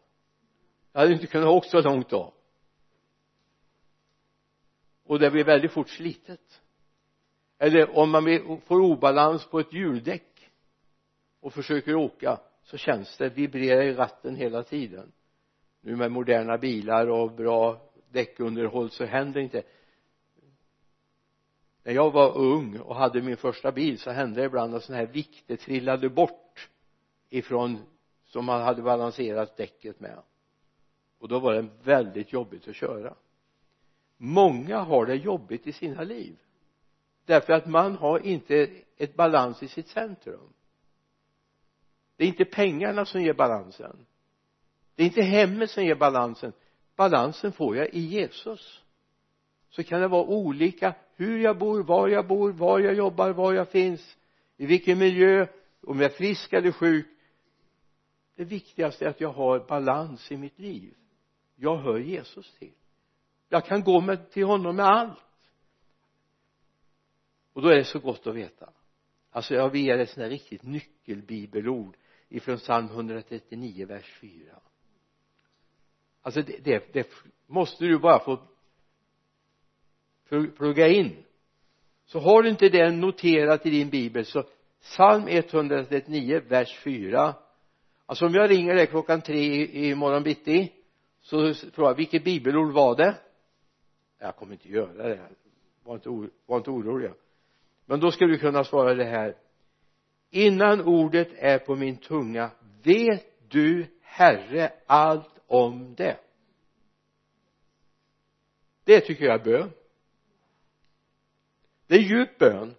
Jag 0.92 1.00
hade 1.00 1.14
inte 1.14 1.28
kunnat 1.28 1.50
åka 1.50 1.70
så 1.70 1.82
långt 1.82 2.10
då. 2.10 2.34
Och 5.04 5.20
det 5.20 5.32
blir 5.32 5.44
väldigt 5.44 5.72
fort 5.72 5.90
slitet. 5.90 6.62
Eller 7.58 7.98
om 7.98 8.10
man 8.10 8.60
får 8.66 8.82
obalans 8.82 9.46
på 9.46 9.60
ett 9.60 9.74
hjuldäck 9.74 10.29
och 11.40 11.54
försöker 11.54 11.96
åka 11.96 12.40
så 12.64 12.78
känns 12.78 13.18
det 13.18 13.30
vibrerar 13.30 13.82
i 13.82 13.94
ratten 13.94 14.36
hela 14.36 14.64
tiden. 14.64 15.12
Nu 15.82 15.96
med 15.96 16.12
moderna 16.12 16.58
bilar 16.58 17.08
och 17.08 17.32
bra 17.32 17.82
däckunderhåll 18.10 18.90
så 18.90 19.06
händer 19.06 19.42
inte. 19.42 19.64
När 21.84 21.94
jag 21.94 22.12
var 22.12 22.38
ung 22.38 22.80
och 22.80 22.96
hade 22.96 23.22
min 23.22 23.38
första 23.38 23.72
bil 23.72 24.00
så 24.00 24.12
hände 24.12 24.42
det 24.42 24.46
ibland 24.46 24.76
att 24.76 24.84
sådana 24.84 25.06
här 25.06 25.14
vikter 25.14 25.56
trillade 25.56 26.10
bort 26.10 26.70
ifrån 27.30 27.78
som 28.26 28.46
man 28.46 28.62
hade 28.62 28.82
balanserat 28.82 29.58
däcket 29.58 30.00
med. 30.00 30.20
Och 31.20 31.28
då 31.28 31.40
var 31.40 31.54
det 31.54 31.68
väldigt 31.84 32.34
jobbigt 32.34 32.68
att 32.68 32.76
köra. 32.76 33.16
Många 34.18 34.78
har 34.80 35.06
det 35.06 35.16
jobbigt 35.16 35.68
i 35.68 35.72
sina 35.72 36.04
liv 36.04 36.38
därför 37.30 37.54
att 37.54 37.66
man 37.66 37.96
har 37.96 38.20
inte 38.20 38.70
ett 38.98 39.16
balans 39.16 39.64
i 39.64 39.68
sitt 39.68 39.88
centrum 39.88 40.54
det 42.20 42.26
är 42.26 42.28
inte 42.28 42.46
pengarna 42.46 43.06
som 43.06 43.22
ger 43.22 43.34
balansen. 43.34 44.06
Det 44.96 45.04
är 45.04 45.08
inte 45.08 45.22
hemmet 45.22 45.70
som 45.72 45.84
ger 45.84 45.96
balansen. 45.96 46.54
Balansen 46.96 47.52
får 47.52 47.78
jag 47.78 47.94
i 47.94 48.00
Jesus. 48.00 48.82
Så 49.70 49.84
kan 49.84 50.02
det 50.02 50.08
vara 50.08 50.24
olika 50.24 50.96
hur 51.16 51.40
jag 51.40 51.58
bor, 51.58 51.84
var 51.84 52.08
jag 52.08 52.28
bor, 52.28 52.52
var 52.52 52.80
jag 52.80 52.94
jobbar, 52.94 53.30
var 53.30 53.54
jag 53.54 53.70
finns 53.70 54.18
i 54.58 54.66
vilken 54.66 55.00
miljö 55.00 55.48
om 55.82 56.00
jag 56.00 56.12
är 56.12 56.16
frisk 56.16 56.54
eller 56.54 56.72
sjuk. 56.72 57.08
Det 58.36 58.44
viktigaste 58.44 59.06
är 59.06 59.10
att 59.10 59.22
jag 59.22 59.32
har 59.32 59.60
balans 59.68 60.32
i 60.32 60.38
mitt 60.38 60.60
liv. 60.60 60.94
Jag 61.56 61.78
hör 61.78 62.00
Jesus 62.00 62.54
till. 62.54 62.74
Jag 63.50 63.66
kan 63.66 63.84
gå 63.84 64.02
med, 64.02 64.32
till 64.32 64.46
honom 64.46 64.76
med 64.76 64.86
allt. 64.86 65.20
Och 67.54 67.62
då 67.62 67.70
är 67.70 67.76
det 67.76 67.86
så 67.86 68.00
gott 68.00 68.28
att 68.28 68.36
veta. 68.36 68.70
Alltså 69.32 69.54
jag 69.54 69.70
vill 69.70 69.86
ge 69.86 69.94
dig 69.94 70.04
ett 70.04 70.10
sånt 70.10 70.24
här 70.24 70.30
riktigt 70.30 70.64
nyckelbibelord 70.64 71.98
ifrån 72.30 72.58
psalm 72.58 72.86
139 72.86 73.86
vers 73.86 74.18
4 74.22 74.56
alltså 76.22 76.42
det, 76.42 76.58
det, 76.64 76.94
det 76.94 77.08
måste 77.48 77.86
du 77.86 78.00
bara 78.00 78.20
få 78.20 78.40
plugga 80.58 80.88
in. 80.88 81.24
Så 82.06 82.20
har 82.20 82.44
du 82.44 82.50
inte 82.50 82.70
det 82.70 82.92
noterat 82.92 83.66
i 83.66 83.70
din 83.70 83.90
bibel 83.90 84.26
så 84.26 84.44
psalm 84.82 85.28
139 85.28 86.42
vers 86.48 86.78
4 86.84 87.36
alltså 88.06 88.26
om 88.26 88.34
jag 88.34 88.50
ringer 88.50 88.76
dig 88.76 88.88
klockan 88.88 89.22
tre 89.22 89.40
i, 89.40 89.90
i 89.90 89.96
morgon 89.96 90.24
bitti 90.24 90.74
så 91.22 91.54
frågar 91.54 91.90
jag 91.90 91.96
vilket 91.96 92.24
bibelord 92.24 92.74
var 92.74 92.96
det? 92.96 93.18
Jag 94.20 94.36
kommer 94.36 94.54
inte 94.54 94.70
göra 94.70 95.08
det. 95.08 95.30
Var 95.84 95.96
inte, 95.96 96.10
var 96.46 96.58
inte 96.58 96.70
oroliga 96.70 97.14
men 97.90 98.00
då 98.00 98.12
ska 98.12 98.26
du 98.26 98.38
kunna 98.38 98.64
svara 98.64 98.94
det 98.94 99.04
här 99.04 99.36
innan 100.30 100.82
ordet 100.82 101.30
är 101.36 101.60
på 101.60 101.76
min 101.76 101.98
tunga 101.98 102.52
vet 102.84 103.50
du 103.50 103.86
herre 104.02 104.74
allt 104.86 105.40
om 105.48 105.96
det? 105.96 106.18
Det 108.84 109.02
tycker 109.02 109.26
jag 109.26 109.40
är 109.40 109.44
bön. 109.44 109.72
Det 111.88 111.96
är 111.96 112.00
djup 112.00 112.38
bön. 112.38 112.76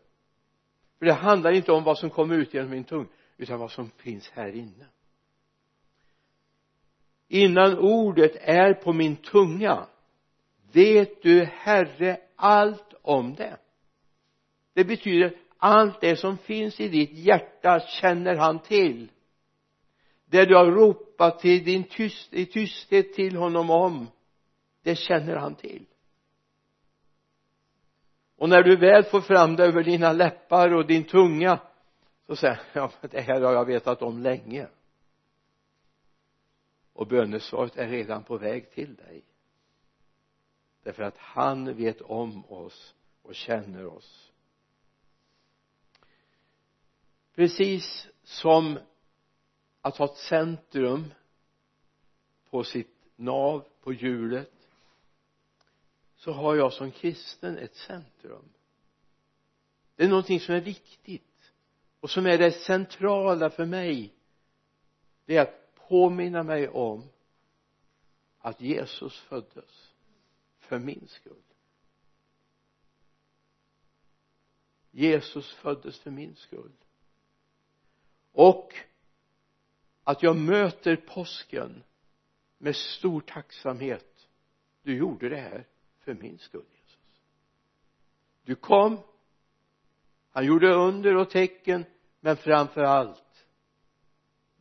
För 0.99 1.07
det 1.07 1.13
handlar 1.13 1.53
inte 1.53 1.73
om 1.73 1.85
vad 1.85 1.99
som 1.99 2.11
kommer 2.11 2.35
ut 2.35 2.55
genom 2.55 2.71
min 2.71 2.85
tunga, 2.85 3.09
utan 3.37 3.59
vad 3.59 3.71
som 3.71 3.91
finns 3.91 4.31
här 4.31 4.57
inne. 4.57 4.87
Innan 7.29 7.79
ordet 7.79 8.37
är 8.37 8.75
på 8.75 8.93
min 8.93 9.17
tunga 9.17 9.87
vet 10.73 11.23
du 11.23 11.45
herre 11.45 12.21
allt 12.37 12.95
om 13.03 13.35
det? 13.35 13.57
Det 14.73 14.85
betyder 14.85 15.37
allt 15.61 16.01
det 16.01 16.17
som 16.17 16.39
finns 16.39 16.81
i 16.81 16.89
ditt 16.89 17.13
hjärta 17.13 17.81
känner 17.81 18.37
han 18.37 18.59
till. 18.59 19.11
Det 20.27 20.45
du 20.45 20.57
har 20.57 20.67
ropat 20.67 21.39
till 21.39 21.65
din 21.65 21.85
tyst, 21.85 22.35
i 22.35 22.47
tysthet 22.47 23.15
till 23.15 23.37
honom 23.37 23.71
om 23.71 24.07
det 24.83 24.97
känner 24.97 25.37
han 25.37 25.55
till. 25.55 25.87
Och 28.37 28.49
när 28.49 28.63
du 28.63 28.77
väl 28.77 29.05
får 29.05 29.21
fram 29.21 29.57
det 29.57 29.65
över 29.65 29.83
dina 29.83 30.13
läppar 30.13 30.75
och 30.75 30.87
din 30.87 31.05
tunga 31.05 31.61
så 32.27 32.37
säger 32.37 32.55
han 32.55 32.65
ja 33.03 33.09
det 33.11 33.21
här 33.21 33.41
har 33.41 33.53
jag 33.53 33.65
vetat 33.65 34.03
om 34.03 34.19
länge. 34.19 34.69
Och 36.93 37.07
bönesvaret 37.07 37.77
är 37.77 37.89
redan 37.89 38.25
på 38.25 38.39
väg 38.39 38.71
till 38.71 38.95
dig. 38.95 39.25
Därför 40.83 41.03
att 41.03 41.19
han 41.19 41.77
vet 41.77 42.01
om 42.01 42.45
oss 42.53 42.95
och 43.23 43.35
känner 43.35 43.87
oss. 43.87 44.30
Precis 47.41 48.09
som 48.23 48.79
att 49.81 49.97
ha 49.97 50.05
ett 50.05 50.17
centrum 50.17 51.15
på 52.51 52.65
sitt 52.65 52.97
nav 53.17 53.65
på 53.81 53.93
hjulet 53.93 54.53
så 56.17 56.33
har 56.33 56.55
jag 56.55 56.73
som 56.73 56.91
kristen 56.91 57.59
ett 57.59 57.77
centrum. 57.77 58.45
Det 59.97 60.05
är 60.05 60.09
någonting 60.09 60.41
som 60.41 60.55
är 60.55 60.61
viktigt 60.61 61.53
och 62.01 62.11
som 62.11 62.27
är 62.27 62.39
det 62.39 62.53
centrala 62.53 63.51
för 63.51 63.67
mig. 63.67 64.15
Det 65.25 65.37
är 65.37 65.43
att 65.43 65.75
påminna 65.89 66.43
mig 66.43 66.69
om 66.69 67.09
att 68.39 68.61
Jesus 68.61 69.19
föddes 69.19 69.93
för 70.59 70.79
min 70.79 71.09
skull. 71.09 71.43
Jesus 74.91 75.55
föddes 75.55 75.99
för 75.99 76.11
min 76.11 76.37
skull 76.37 76.73
och 78.33 78.75
att 80.05 80.23
jag 80.23 80.37
möter 80.37 80.97
påsken 80.97 81.83
med 82.59 82.77
stor 82.77 83.21
tacksamhet. 83.21 84.29
Du 84.83 84.97
gjorde 84.97 85.29
det 85.29 85.41
här 85.41 85.67
för 85.99 86.15
min 86.15 86.39
skull 86.39 86.65
Jesus. 86.73 86.99
Du 88.45 88.55
kom. 88.55 88.99
Han 90.31 90.45
gjorde 90.45 90.75
under 90.75 91.17
och 91.17 91.31
tecken 91.31 91.85
men 92.21 92.37
framför 92.37 92.83
allt 92.83 93.47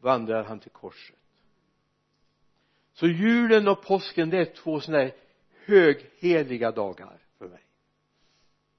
vandrade 0.02 0.48
han 0.48 0.60
till 0.60 0.72
korset. 0.72 1.16
Så 2.94 3.08
julen 3.08 3.68
och 3.68 3.82
påsken 3.82 4.30
det 4.30 4.38
är 4.38 4.46
två 4.56 4.80
sådana 4.80 5.04
här 5.04 5.16
högheliga 5.66 6.72
dagar 6.72 7.20
för 7.38 7.48
mig. 7.48 7.62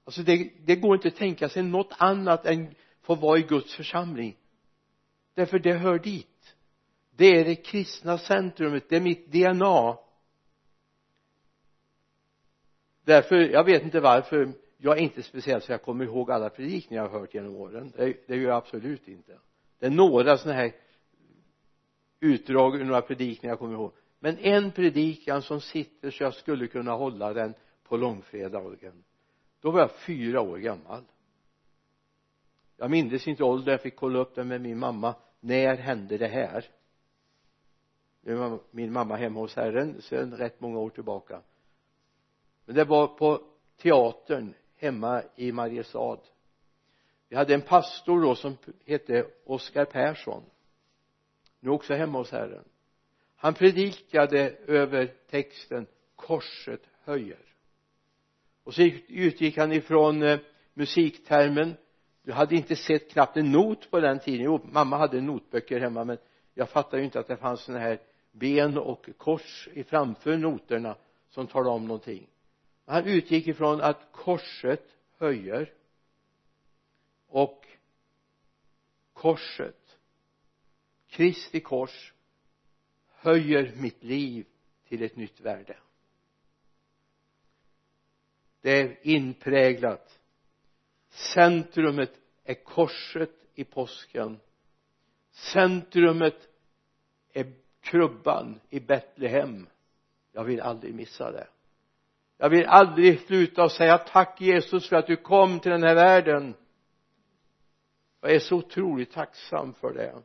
Alltså 0.03 0.21
det, 0.21 0.51
det 0.65 0.75
går 0.75 0.95
inte 0.95 1.07
att 1.07 1.15
tänka 1.15 1.49
sig 1.49 1.63
något 1.63 1.93
annat 1.97 2.45
än 2.45 2.75
få 3.01 3.15
vara 3.15 3.39
i 3.39 3.41
Guds 3.41 3.75
församling 3.75 4.37
därför 5.33 5.59
det 5.59 5.73
hör 5.73 5.99
dit. 5.99 6.55
Det 7.15 7.39
är 7.39 7.45
det 7.45 7.55
kristna 7.55 8.17
centrumet 8.17 8.89
det 8.89 8.95
är 8.95 9.01
mitt 9.01 9.31
DNA 9.31 9.97
därför 13.03 13.35
jag 13.35 13.63
vet 13.63 13.83
inte 13.83 13.99
varför 13.99 14.51
jag 14.77 14.97
är 14.97 15.01
inte 15.01 15.23
speciellt 15.23 15.63
så 15.63 15.71
jag 15.71 15.81
kommer 15.81 16.05
ihåg 16.05 16.31
alla 16.31 16.49
predikningar 16.49 17.03
jag 17.03 17.09
har 17.09 17.19
hört 17.19 17.33
genom 17.33 17.55
åren. 17.55 17.93
Det, 17.95 18.27
det 18.27 18.35
gör 18.35 18.49
jag 18.49 18.57
absolut 18.57 19.07
inte. 19.07 19.39
Det 19.79 19.85
är 19.85 19.89
några 19.89 20.37
sådana 20.37 20.59
här 20.59 20.71
utdrag 22.19 22.75
ur 22.75 22.85
några 22.85 23.01
predikningar 23.01 23.51
jag 23.51 23.59
kommer 23.59 23.73
ihåg. 23.73 23.91
Men 24.19 24.37
en 24.37 24.71
predikan 24.71 25.41
som 25.41 25.61
sitter 25.61 26.11
så 26.11 26.23
jag 26.23 26.33
skulle 26.33 26.67
kunna 26.67 26.91
hålla 26.91 27.33
den 27.33 27.53
på 27.83 27.97
långfredagen. 27.97 29.03
Då 29.61 29.71
var 29.71 29.79
jag 29.79 29.91
fyra 29.91 30.41
år 30.41 30.57
gammal 30.57 31.03
jag 32.81 32.91
mindes 32.91 33.27
inte 33.27 33.43
åldern 33.43 33.71
jag 33.71 33.81
fick 33.81 33.95
kolla 33.95 34.19
upp 34.19 34.35
det 34.35 34.43
med 34.43 34.61
min 34.61 34.79
mamma. 34.79 35.15
När 35.39 35.77
hände 35.77 36.17
det 36.17 36.27
här? 36.27 36.69
Nu 38.21 38.35
var 38.35 38.59
min 38.71 38.93
mamma 38.93 39.15
hemma 39.15 39.39
hos 39.39 39.55
herren 39.55 40.01
sedan 40.01 40.37
rätt 40.37 40.61
många 40.61 40.79
år 40.79 40.89
tillbaka. 40.89 41.41
Men 42.65 42.75
det 42.75 42.83
var 42.83 43.07
på 43.07 43.41
teatern 43.77 44.53
hemma 44.75 45.23
i 45.35 45.51
Mariestad. 45.51 46.19
Vi 47.29 47.35
hade 47.35 47.53
en 47.53 47.61
pastor 47.61 48.21
då 48.21 48.35
som 48.35 48.57
hette 48.85 49.27
Oskar 49.45 49.85
Persson. 49.85 50.43
Nu 51.59 51.69
också 51.69 51.93
hemma 51.93 52.17
hos 52.17 52.31
herren. 52.31 52.63
Han 53.35 53.53
predikade 53.53 54.49
över 54.67 55.13
texten 55.29 55.87
korset 56.15 56.81
höjer. 57.03 57.55
Och 58.63 58.73
så 58.73 58.81
utgick 59.07 59.57
han 59.57 59.71
ifrån 59.71 60.23
eh, 60.23 60.39
musiktermen 60.73 61.75
du 62.23 62.31
hade 62.31 62.55
inte 62.55 62.75
sett 62.75 63.11
knappt 63.11 63.37
en 63.37 63.51
not 63.51 63.91
på 63.91 63.99
den 63.99 64.19
tiden. 64.19 64.45
Jo 64.45 64.59
mamma 64.63 64.97
hade 64.97 65.21
notböcker 65.21 65.79
hemma 65.79 66.03
men 66.03 66.17
jag 66.53 66.69
fattade 66.69 66.97
ju 66.97 67.05
inte 67.05 67.19
att 67.19 67.27
det 67.27 67.37
fanns 67.37 67.61
sådana 67.61 67.83
här 67.83 67.99
ben 68.31 68.77
och 68.77 69.09
kors 69.17 69.69
i 69.73 69.83
framför 69.83 70.37
noterna 70.37 70.95
som 71.29 71.47
talade 71.47 71.75
om 71.75 71.87
någonting. 71.87 72.27
Han 72.85 73.05
utgick 73.05 73.47
ifrån 73.47 73.81
att 73.81 74.11
korset 74.11 74.95
höjer 75.17 75.73
och 77.27 77.67
korset 79.13 79.97
Kristi 81.11 81.59
kors 81.59 82.13
höjer 83.07 83.71
mitt 83.75 84.03
liv 84.03 84.45
till 84.87 85.03
ett 85.03 85.15
nytt 85.15 85.39
värde. 85.39 85.77
Det 88.61 88.79
är 88.79 88.97
inpräglat 89.01 90.20
centrumet 91.11 92.11
är 92.43 92.53
korset 92.53 93.31
i 93.55 93.63
påsken. 93.63 94.39
Centrumet 95.31 96.47
är 97.33 97.53
krubban 97.81 98.59
i 98.69 98.79
Betlehem. 98.79 99.67
Jag 100.31 100.43
vill 100.43 100.61
aldrig 100.61 100.93
missa 100.93 101.31
det. 101.31 101.47
Jag 102.37 102.49
vill 102.49 102.65
aldrig 102.65 103.19
sluta 103.19 103.63
och 103.63 103.71
säga 103.71 103.97
tack 103.97 104.41
Jesus 104.41 104.89
för 104.89 104.95
att 104.95 105.07
du 105.07 105.15
kom 105.15 105.59
till 105.59 105.71
den 105.71 105.83
här 105.83 105.95
världen. 105.95 106.53
Jag 108.21 108.31
är 108.31 108.39
så 108.39 108.55
otroligt 108.55 109.11
tacksam 109.11 109.73
för 109.73 109.93
det. 109.93 110.15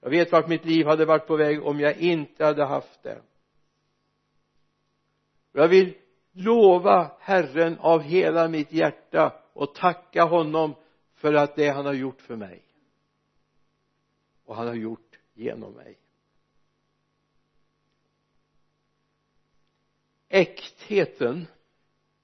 Jag 0.00 0.10
vet 0.10 0.32
vart 0.32 0.48
mitt 0.48 0.64
liv 0.64 0.86
hade 0.86 1.04
varit 1.04 1.26
på 1.26 1.36
väg 1.36 1.62
om 1.62 1.80
jag 1.80 1.96
inte 1.96 2.44
hade 2.44 2.64
haft 2.64 3.02
det. 3.02 3.22
Jag 5.52 5.68
vill 5.68 5.94
lova 6.32 7.10
Herren 7.20 7.78
av 7.78 8.02
hela 8.02 8.48
mitt 8.48 8.72
hjärta 8.72 9.41
och 9.52 9.74
tacka 9.74 10.24
honom 10.24 10.74
för 11.14 11.34
att 11.34 11.56
det 11.56 11.68
han 11.68 11.86
har 11.86 11.92
gjort 11.92 12.20
för 12.20 12.36
mig 12.36 12.62
och 14.44 14.56
han 14.56 14.66
har 14.66 14.74
gjort 14.74 15.18
genom 15.34 15.72
mig. 15.72 15.98
Äktheten 20.28 21.46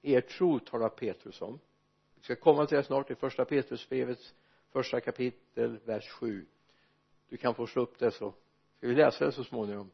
i 0.01 0.13
er 0.13 0.21
tro 0.21 0.59
talar 0.59 0.89
Petrus 0.89 1.41
om. 1.41 1.59
Vi 2.15 2.23
ska 2.23 2.35
komma 2.35 2.65
till 2.65 2.77
det 2.77 2.83
snart 2.83 3.11
i 3.11 3.15
första 3.15 3.45
Petrusbrevets 3.45 4.33
första 4.71 5.01
kapitel 5.01 5.77
vers 5.85 6.09
7 6.09 6.45
du 7.29 7.37
kan 7.37 7.55
få 7.55 7.67
slå 7.67 7.81
upp 7.81 7.99
det 7.99 8.11
så 8.11 8.33
ska 8.77 8.87
vi 8.87 8.95
läsa 8.95 9.25
det 9.25 9.31
så 9.31 9.43
småningom. 9.43 9.91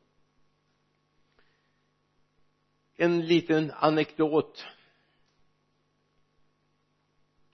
En 2.96 3.28
liten 3.28 3.72
anekdot 3.72 4.66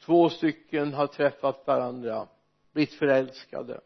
två 0.06 0.30
stycken 0.30 0.94
har 0.94 1.08
träffat 1.08 1.68
varandra 1.68 2.28
blivit 2.72 2.94
förälskade 2.94 3.82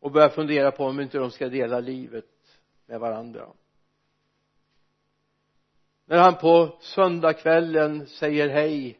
och 0.00 0.12
börjar 0.12 0.28
fundera 0.28 0.70
på 0.70 0.84
om 0.84 1.00
inte 1.00 1.18
de 1.18 1.30
ska 1.30 1.48
dela 1.48 1.80
livet 1.80 2.60
med 2.86 3.00
varandra. 3.00 3.48
När 6.04 6.18
han 6.18 6.34
på 6.34 6.78
söndagskvällen 6.80 8.06
säger 8.06 8.48
hej 8.48 8.98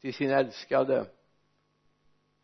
till 0.00 0.14
sin 0.14 0.30
älskade 0.30 1.06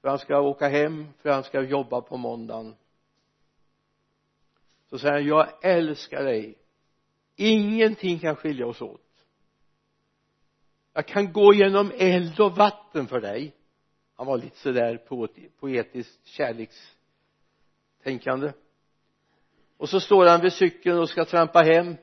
för 0.01 0.09
han 0.09 0.19
ska 0.19 0.41
åka 0.41 0.69
hem 0.69 1.07
för 1.19 1.31
han 1.31 1.45
ska 1.45 1.63
jobba 1.63 2.01
på 2.01 2.17
måndagen 2.17 2.77
så 4.91 4.99
säger 4.99 5.15
han 5.15 5.27
jag 5.27 5.49
älskar 5.63 6.25
dig. 6.25 6.59
Ingenting 7.37 8.19
kan 8.19 8.37
skilja 8.37 8.67
oss 8.67 8.83
åt 8.83 9.08
jag 10.99 11.07
kan 11.07 11.33
gå 11.33 11.55
genom 11.55 11.93
eld 11.97 12.41
och 12.41 12.57
vatten 12.57 13.07
för 13.07 13.21
dig. 13.21 13.55
Han 14.17 14.27
var 14.27 14.39
lite 14.39 14.59
sådär 14.59 14.97
poetiskt 15.59 16.27
kärlekstänkande. 16.27 18.53
Och 19.77 19.89
så 19.89 20.01
står 20.01 20.27
han 20.27 20.41
vid 20.41 20.53
cykeln 20.53 20.99
och 20.99 21.09
ska 21.09 21.25
trampa 21.25 21.63
hem. 21.63 21.97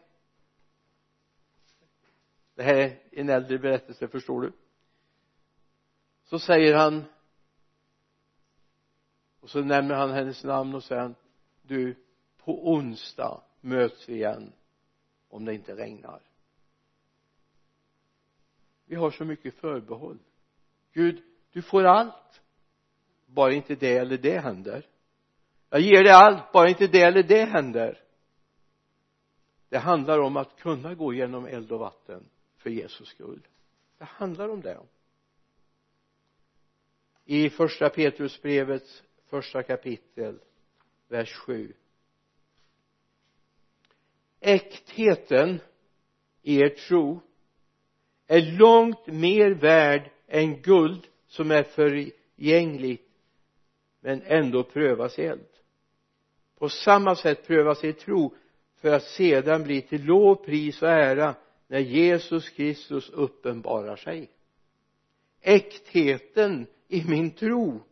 Det 2.55 2.63
här 2.63 2.75
är 2.75 2.99
en 3.11 3.29
äldre 3.29 3.59
berättelse 3.59 4.07
förstår 4.07 4.41
du. 4.41 4.51
Så 6.23 6.39
säger 6.39 6.75
han 6.75 7.03
och 9.39 9.49
så 9.49 9.61
nämner 9.61 9.95
han 9.95 10.11
hennes 10.11 10.43
namn 10.43 10.75
och 10.75 10.83
säger 10.83 11.15
du 11.61 11.95
på 12.37 12.71
onsdag 12.71 13.41
möts 13.61 14.09
vi 14.09 14.13
igen 14.13 14.53
om 15.29 15.45
det 15.45 15.53
inte 15.53 15.75
regnar 15.75 16.21
vi 18.85 18.95
har 18.95 19.11
så 19.11 19.25
mycket 19.25 19.53
förbehåll. 19.53 20.19
Gud 20.93 21.23
du 21.51 21.61
får 21.61 21.83
allt. 21.83 22.41
Bara 23.25 23.53
inte 23.53 23.75
det 23.75 23.97
eller 23.97 24.17
det 24.17 24.39
händer. 24.39 24.87
Jag 25.69 25.81
ger 25.81 26.03
dig 26.03 26.13
allt 26.13 26.51
bara 26.51 26.69
inte 26.69 26.87
det 26.87 27.01
eller 27.01 27.23
det 27.23 27.45
händer. 27.45 28.01
Det 29.69 29.77
handlar 29.77 30.19
om 30.19 30.37
att 30.37 30.59
kunna 30.59 30.93
gå 30.93 31.13
genom 31.13 31.45
eld 31.45 31.71
och 31.71 31.79
vatten 31.79 32.25
för 32.57 32.69
Jesus 32.69 33.07
skull. 33.07 33.47
Det 33.97 34.05
handlar 34.05 34.49
om 34.49 34.61
det. 34.61 34.79
I 37.25 37.49
första 37.49 37.89
Petrusbrevets 37.89 39.03
första 39.25 39.63
kapitel 39.63 40.39
vers 41.07 41.33
7 41.33 41.73
äktheten 44.45 45.59
i 46.41 46.59
er 46.59 46.69
tro 46.69 47.21
är 48.27 48.57
långt 48.57 49.07
mer 49.07 49.51
värd 49.51 50.11
än 50.27 50.61
guld 50.61 51.07
som 51.27 51.51
är 51.51 51.63
förgängligt 51.63 53.09
men 53.99 54.21
ändå 54.21 54.63
prövas 54.63 55.19
i 55.19 55.25
eld. 55.25 55.47
På 56.59 56.69
samma 56.69 57.15
sätt 57.15 57.47
prövas 57.47 57.83
er 57.83 57.91
tro 57.91 58.35
för 58.81 58.89
att 58.89 59.03
sedan 59.03 59.63
bli 59.63 59.81
till 59.81 60.05
lov, 60.05 60.35
pris 60.35 60.81
och 60.81 60.89
ära 60.89 61.35
när 61.67 61.79
Jesus 61.79 62.49
Kristus 62.49 63.09
uppenbarar 63.09 63.95
sig. 63.95 64.29
Äktheten 65.41 66.67
i 66.87 67.03
min 67.03 67.31
tro 67.31 67.83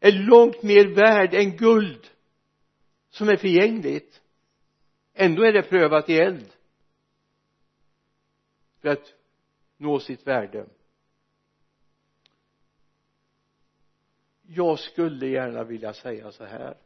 är 0.00 0.12
långt 0.12 0.62
mer 0.62 0.86
värd 0.94 1.34
än 1.34 1.56
guld 1.56 2.10
som 3.10 3.28
är 3.28 3.36
förgängligt. 3.36 4.20
Ändå 5.14 5.42
är 5.42 5.52
det 5.52 5.62
prövat 5.62 6.08
i 6.10 6.18
eld. 6.18 6.52
För 8.80 8.88
att 8.88 9.14
nå 9.78 10.00
sitt 10.00 10.26
värde. 10.26 10.66
Jag 14.42 14.78
skulle 14.78 15.26
gärna 15.26 15.64
vilja 15.64 15.94
säga 15.94 16.32
så 16.32 16.44
här. 16.44 16.76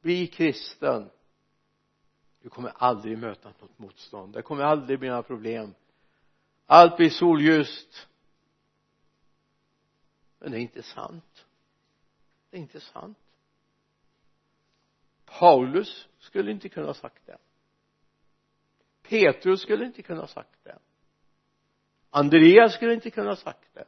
Bli 0.00 0.26
kristen 0.26 1.10
du 2.42 2.48
kommer 2.48 2.72
aldrig 2.76 3.18
möta 3.18 3.48
något 3.48 3.78
motstånd. 3.78 4.32
Det 4.32 4.42
kommer 4.42 4.64
aldrig 4.64 4.98
bli 4.98 5.08
några 5.08 5.22
problem. 5.22 5.74
Allt 6.66 6.96
blir 6.96 7.10
solljust. 7.10 8.08
Men 10.38 10.52
det 10.52 10.58
är 10.58 10.60
inte 10.60 10.82
sant. 10.82 11.46
Det 12.50 12.56
är 12.56 12.60
inte 12.60 12.80
sant. 12.80 13.18
Paulus 15.24 16.08
skulle 16.18 16.50
inte 16.50 16.68
kunna 16.68 16.86
ha 16.86 16.94
sagt 16.94 17.26
det. 17.26 17.38
Petrus 19.10 19.62
skulle 19.62 19.84
inte 19.86 20.02
kunna 20.02 20.20
ha 20.20 20.26
sagt 20.26 20.64
det. 20.64 20.78
Andreas 22.10 22.74
skulle 22.74 22.94
inte 22.94 23.10
kunna 23.10 23.30
ha 23.30 23.36
sagt 23.36 23.74
det. 23.74 23.84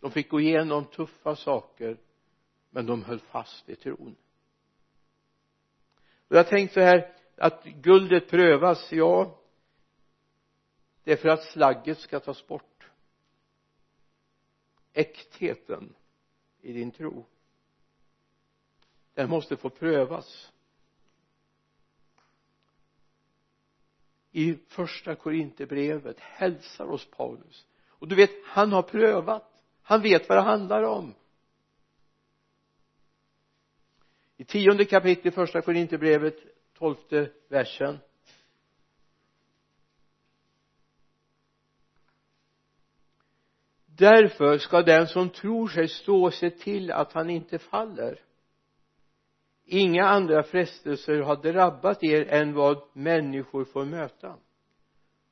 De 0.00 0.10
fick 0.10 0.28
gå 0.28 0.40
igenom 0.40 0.84
tuffa 0.84 1.36
saker 1.36 1.98
men 2.70 2.86
de 2.86 3.02
höll 3.02 3.20
fast 3.20 3.68
i 3.68 3.76
tron. 3.76 4.16
Och 6.28 6.36
jag 6.36 6.48
tänkte 6.48 6.74
så 6.74 6.80
här 6.80 7.14
att 7.36 7.64
guldet 7.64 8.28
prövas 8.28 8.92
ja 8.92 9.38
det 11.04 11.12
är 11.12 11.16
för 11.16 11.28
att 11.28 11.44
slagget 11.44 11.98
ska 11.98 12.20
tas 12.20 12.46
bort. 12.46 12.90
Äktheten 14.92 15.94
i 16.60 16.72
din 16.72 16.90
tro 16.90 17.26
den 19.14 19.30
måste 19.30 19.56
få 19.56 19.70
prövas. 19.70 20.52
I 24.36 24.58
första 24.68 25.14
korinterbrevet 25.14 26.20
hälsar 26.20 26.90
oss 26.90 27.10
Paulus. 27.10 27.66
Och 27.88 28.08
du 28.08 28.14
vet 28.14 28.30
han 28.44 28.72
har 28.72 28.82
prövat. 28.82 29.62
Han 29.82 30.02
vet 30.02 30.28
vad 30.28 30.38
det 30.38 30.42
handlar 30.42 30.82
om. 30.82 31.14
I 34.36 34.44
tionde 34.44 34.84
kapitlet 34.84 35.34
första 35.34 35.60
korinterbrevet 35.62 36.36
tolfte 36.78 37.30
versen. 37.48 37.98
Därför 43.86 44.58
ska 44.58 44.82
den 44.82 45.08
som 45.08 45.30
tror 45.30 45.68
sig 45.68 45.88
stå 45.88 46.30
se 46.30 46.50
till 46.50 46.90
att 46.90 47.12
han 47.12 47.30
inte 47.30 47.58
faller 47.58 48.25
inga 49.66 50.08
andra 50.08 50.42
frestelser 50.42 51.20
har 51.20 51.36
drabbat 51.36 52.04
er 52.04 52.26
än 52.28 52.54
vad 52.54 52.82
människor 52.92 53.64
får 53.64 53.84
möta. 53.84 54.36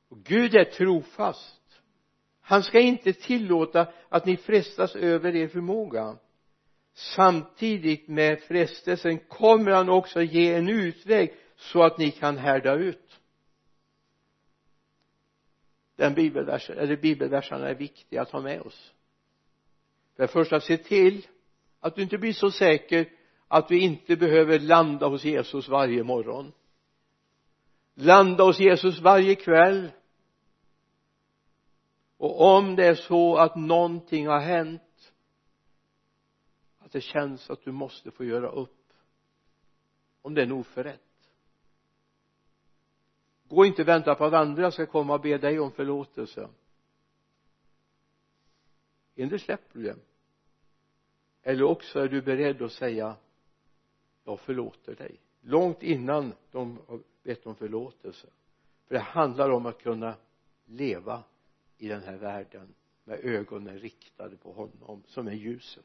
Och 0.09 0.19
Gud 0.25 0.55
är 0.55 0.65
trofast. 0.65 1.83
Han 2.41 2.63
ska 2.63 2.81
inte 2.81 3.13
tillåta 3.13 3.87
att 4.09 4.27
ni 4.27 4.37
frestas 4.37 4.97
över 4.97 5.37
er 5.37 5.49
förmåga. 5.49 6.17
Samtidigt 6.95 8.09
med 8.09 8.41
frestelsen 8.41 9.19
kommer 9.19 9.71
han 9.71 9.89
också 9.89 10.23
ge 10.23 10.55
en 10.55 10.69
utväg 10.69 11.35
så 11.57 11.83
att 11.83 11.99
ni 11.99 12.11
kan 12.11 12.39
härda 12.39 12.75
ut. 12.75 13.21
Den 15.97 16.15
bibelversen, 16.15 16.79
eller 16.79 16.97
bibelverserna 16.97 17.69
är 17.69 17.75
viktiga 17.75 18.23
att 18.23 18.31
ha 18.31 18.41
med 18.41 18.61
oss. 18.61 18.93
För 20.17 20.23
det 20.23 20.29
första 20.29 20.61
se 20.61 20.77
till 20.77 21.27
att 21.81 21.97
du 21.97 22.03
inte 22.03 22.19
blir 22.19 22.33
så 22.33 22.51
säker 22.51 23.09
att 23.49 23.71
vi 23.71 23.81
inte 23.81 24.17
behöver 24.17 24.59
landa 24.59 25.09
hos 25.09 25.25
Jesus 25.25 25.69
varje 25.69 26.05
morgon. 26.05 26.53
Landa 27.95 28.45
hos 28.45 28.61
Jesus 28.61 29.01
varje 29.01 29.35
kväll. 29.35 29.91
Och 32.17 32.57
om 32.57 32.77
det 32.77 32.87
är 32.87 32.95
så 32.95 33.37
att 33.37 33.57
någonting 33.57 34.27
har 34.27 34.41
hänt 34.41 35.13
att 36.79 36.93
det 36.93 37.01
känns 37.01 37.51
att 37.51 37.65
du 37.65 37.73
måste 37.73 38.11
få 38.11 38.25
göra 38.25 38.49
upp 38.49 38.93
om 40.23 40.35
det 40.35 40.41
är 40.41 40.47
en 40.47 40.53
oförrätt. 40.53 41.01
Gå 43.49 43.65
inte 43.65 43.83
och 43.83 43.89
vänta 43.89 44.15
på 44.15 44.25
att 44.25 44.33
andra 44.33 44.71
ska 44.71 44.87
komma 44.87 45.15
och 45.15 45.21
be 45.21 45.39
dig 45.39 45.61
om 45.61 45.73
förlåtelse. 45.73 46.49
Endera 49.17 49.39
släpper 49.39 49.79
du 49.79 49.85
det? 49.85 49.97
Eller 51.43 51.63
också 51.63 52.01
är 52.01 52.09
du 52.09 52.23
beredd 52.23 52.63
att 52.63 52.73
säga 52.73 53.17
jag 54.25 54.41
förlåter 54.41 54.95
dig. 54.95 55.21
Långt 55.41 55.83
innan 55.83 56.33
de 56.51 56.79
har 56.89 57.01
bett 57.23 57.47
om 57.47 57.55
förlåtelse. 57.55 58.27
För 58.87 58.95
det 58.95 59.01
handlar 59.01 59.51
om 59.51 59.67
att 59.67 59.83
kunna 59.83 60.15
leva 60.65 61.23
i 61.79 61.89
den 61.89 62.03
här 62.03 62.17
världen 62.17 62.75
med 63.05 63.25
ögonen 63.25 63.79
riktade 63.79 64.37
på 64.37 64.53
honom 64.53 65.03
som 65.07 65.29
är 65.29 65.33
ljuset. 65.33 65.85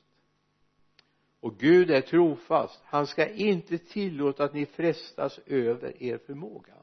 Och 1.39 1.57
Gud 1.57 1.91
är 1.91 2.01
trofast. 2.01 2.81
Han 2.83 3.07
ska 3.07 3.27
inte 3.27 3.77
tillåta 3.77 4.43
att 4.43 4.53
ni 4.53 4.65
frestas 4.65 5.39
över 5.45 6.03
er 6.03 6.17
förmåga. 6.17 6.73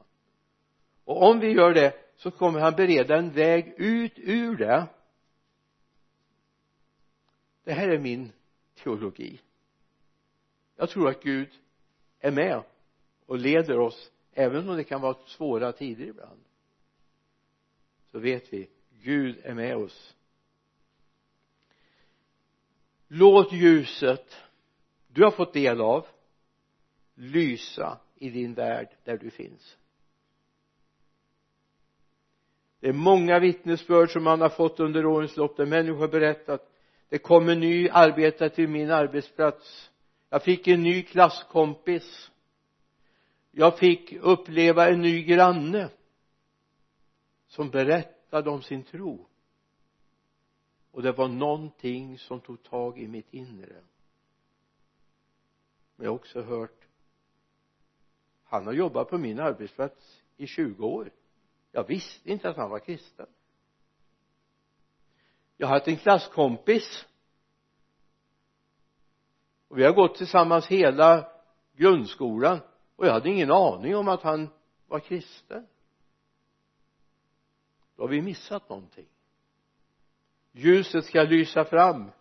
Och 1.03 1.23
om 1.23 1.39
vi 1.39 1.47
gör 1.47 1.73
det 1.73 1.93
så 2.15 2.31
kommer 2.31 2.59
han 2.59 2.75
bereda 2.75 3.17
en 3.17 3.31
väg 3.31 3.73
ut 3.77 4.13
ur 4.15 4.57
det. 4.57 4.87
Det 7.63 7.73
här 7.73 7.87
är 7.87 7.99
min 7.99 8.31
teologi 8.75 9.41
jag 10.77 10.89
tror 10.89 11.09
att 11.09 11.23
Gud 11.23 11.49
är 12.19 12.31
med 12.31 12.63
och 13.25 13.37
leder 13.37 13.79
oss 13.79 14.11
även 14.31 14.69
om 14.69 14.77
det 14.77 14.83
kan 14.83 15.01
vara 15.01 15.17
svåra 15.25 15.71
tider 15.71 16.05
ibland. 16.05 16.39
Så 18.11 18.19
vet 18.19 18.53
vi 18.53 18.69
Gud 18.89 19.39
är 19.43 19.53
med 19.53 19.77
oss. 19.77 20.15
Låt 23.07 23.53
ljuset 23.53 24.35
du 25.07 25.23
har 25.23 25.31
fått 25.31 25.53
del 25.53 25.81
av 25.81 26.07
lysa 27.15 27.99
i 28.15 28.29
din 28.29 28.53
värld 28.53 28.89
där 29.03 29.17
du 29.17 29.29
finns. 29.29 29.77
Det 32.79 32.87
är 32.87 32.93
många 32.93 33.39
vittnesbörd 33.39 34.11
som 34.11 34.23
man 34.23 34.41
har 34.41 34.49
fått 34.49 34.79
under 34.79 35.05
årens 35.05 35.37
lopp 35.37 35.57
där 35.57 35.65
människor 35.65 35.99
har 35.99 36.07
berättat 36.07 36.73
det 37.09 37.17
kom 37.17 37.49
en 37.49 37.59
ny 37.59 37.89
arbetare 37.89 38.49
till 38.49 38.67
min 38.67 38.91
arbetsplats 38.91 39.91
jag 40.29 40.43
fick 40.43 40.67
en 40.67 40.83
ny 40.83 41.03
klasskompis. 41.03 42.31
Jag 43.51 43.79
fick 43.79 44.13
uppleva 44.13 44.89
en 44.89 45.01
ny 45.01 45.23
granne 45.23 45.89
som 47.47 47.69
berättade 47.69 48.49
om 48.49 48.61
sin 48.61 48.83
tro. 48.83 49.27
Och 50.91 51.01
det 51.01 51.11
var 51.11 51.27
någonting 51.27 52.17
som 52.17 52.39
tog 52.39 52.63
tag 52.63 52.99
i 52.99 53.07
mitt 53.07 53.33
inre. 53.33 53.81
Men 55.95 56.03
jag 56.05 56.11
har 56.11 56.15
också 56.15 56.41
hört 56.41 56.87
han 58.49 58.65
har 58.65 58.73
jobbat 58.73 59.09
på 59.09 59.17
min 59.17 59.39
arbetsplats 59.39 60.21
i 60.37 60.47
20 60.47 60.85
år. 60.85 61.11
Jag 61.71 61.87
visste 61.87 62.31
inte 62.31 62.49
att 62.49 62.57
han 62.57 62.69
var 62.69 62.79
kristen. 62.79 63.27
Jag 65.57 65.67
har 65.67 65.73
haft 65.75 65.87
en 65.87 65.97
klasskompis 65.97 67.05
och 69.67 69.79
vi 69.79 69.83
har 69.83 69.93
gått 69.93 70.15
tillsammans 70.15 70.67
hela 70.67 71.27
grundskolan. 71.75 72.59
Och 72.95 73.07
jag 73.07 73.13
hade 73.13 73.29
ingen 73.29 73.51
aning 73.51 73.95
om 73.95 74.07
att 74.07 74.21
han 74.21 74.49
var 74.87 74.99
kristen. 74.99 75.67
Då 77.95 78.03
har 78.03 78.07
vi 78.07 78.21
missat 78.21 78.69
någonting. 78.69 79.07
Ljuset 80.51 81.05
ska 81.05 81.23
lysa 81.23 81.65
fram. 81.65 82.11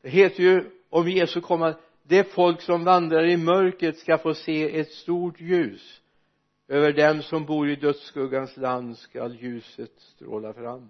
Det 0.00 0.08
heter 0.08 0.42
ju 0.42 0.70
om 0.88 1.08
Jesu 1.08 1.40
kommer 1.40 1.76
det 2.02 2.24
folk 2.24 2.60
som 2.60 2.84
vandrar 2.84 3.24
i 3.24 3.36
mörkret 3.36 3.98
ska 3.98 4.18
få 4.18 4.34
se 4.34 4.80
ett 4.80 4.92
stort 4.92 5.40
ljus. 5.40 6.00
Över 6.68 6.92
dem 6.92 7.22
som 7.22 7.46
bor 7.46 7.68
i 7.68 7.76
dödsskuggans 7.76 8.56
land 8.56 8.98
skall 8.98 9.34
ljuset 9.34 10.00
stråla 10.00 10.52
fram. 10.52 10.88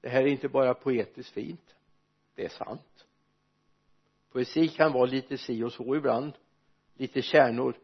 Det 0.00 0.08
här 0.08 0.22
är 0.22 0.26
inte 0.26 0.48
bara 0.48 0.74
poetiskt 0.74 1.32
fint 1.32 1.75
det 2.36 2.44
är 2.44 2.48
sant. 2.48 3.06
Poesi 4.32 4.68
kan 4.68 4.92
vara 4.92 5.06
lite 5.06 5.38
si 5.38 5.62
och 5.62 5.72
så 5.72 5.96
ibland. 5.96 6.32
Lite 6.94 7.22
kärnor. 7.22 7.76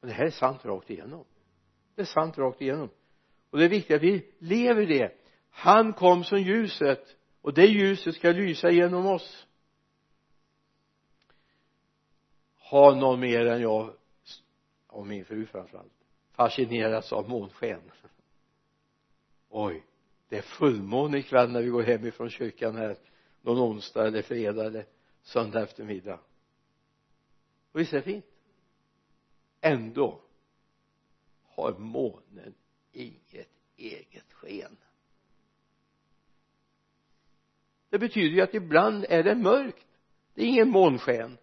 Men 0.00 0.08
det 0.08 0.14
här 0.14 0.24
är 0.24 0.30
sant 0.30 0.64
rakt 0.64 0.90
igenom. 0.90 1.24
Det 1.94 2.02
är 2.02 2.06
sant 2.06 2.38
rakt 2.38 2.60
igenom. 2.60 2.90
Och 3.50 3.58
det 3.58 3.64
är 3.64 3.68
viktigt 3.68 3.96
att 3.96 4.02
vi 4.02 4.32
lever 4.38 4.86
det. 4.86 5.12
Han 5.50 5.92
kom 5.92 6.24
som 6.24 6.38
ljuset 6.38 7.16
och 7.40 7.54
det 7.54 7.66
ljuset 7.66 8.14
ska 8.14 8.30
lysa 8.30 8.70
genom 8.70 9.06
oss. 9.06 9.46
Har 12.58 12.94
någon 12.94 13.20
mer 13.20 13.46
än 13.46 13.60
jag 13.60 13.94
och 14.86 15.06
min 15.06 15.24
fru 15.24 15.46
framförallt 15.46 15.92
fascinerats 16.32 17.12
av 17.12 17.28
månsken. 17.28 17.80
Oj 19.48 19.84
det 20.28 20.38
är 20.38 20.42
fullmåne 20.42 21.18
ikväll 21.18 21.50
när 21.50 21.62
vi 21.62 21.68
går 21.68 21.82
hem 21.82 22.06
ifrån 22.06 22.30
kyrkan 22.30 22.76
här 22.76 22.96
någon 23.42 23.58
onsdag 23.58 24.06
eller 24.06 24.22
fredag 24.22 24.66
eller 24.66 24.86
söndag 25.22 25.62
eftermiddag. 25.62 26.20
Och 27.72 27.80
visst 27.80 27.92
är 27.92 27.96
det 27.96 28.02
fint? 28.02 28.24
Ändå 29.60 30.20
har 31.48 31.72
månen 31.78 32.54
inget 32.92 33.48
eget 33.76 34.32
sken. 34.32 34.76
Det 37.90 37.98
betyder 37.98 38.36
ju 38.36 38.40
att 38.40 38.54
ibland 38.54 39.06
är 39.08 39.22
det 39.22 39.34
mörkt. 39.34 39.86
Det 40.34 40.42
är 40.42 40.46
ingen 40.46 40.68
månsken. 40.68 41.38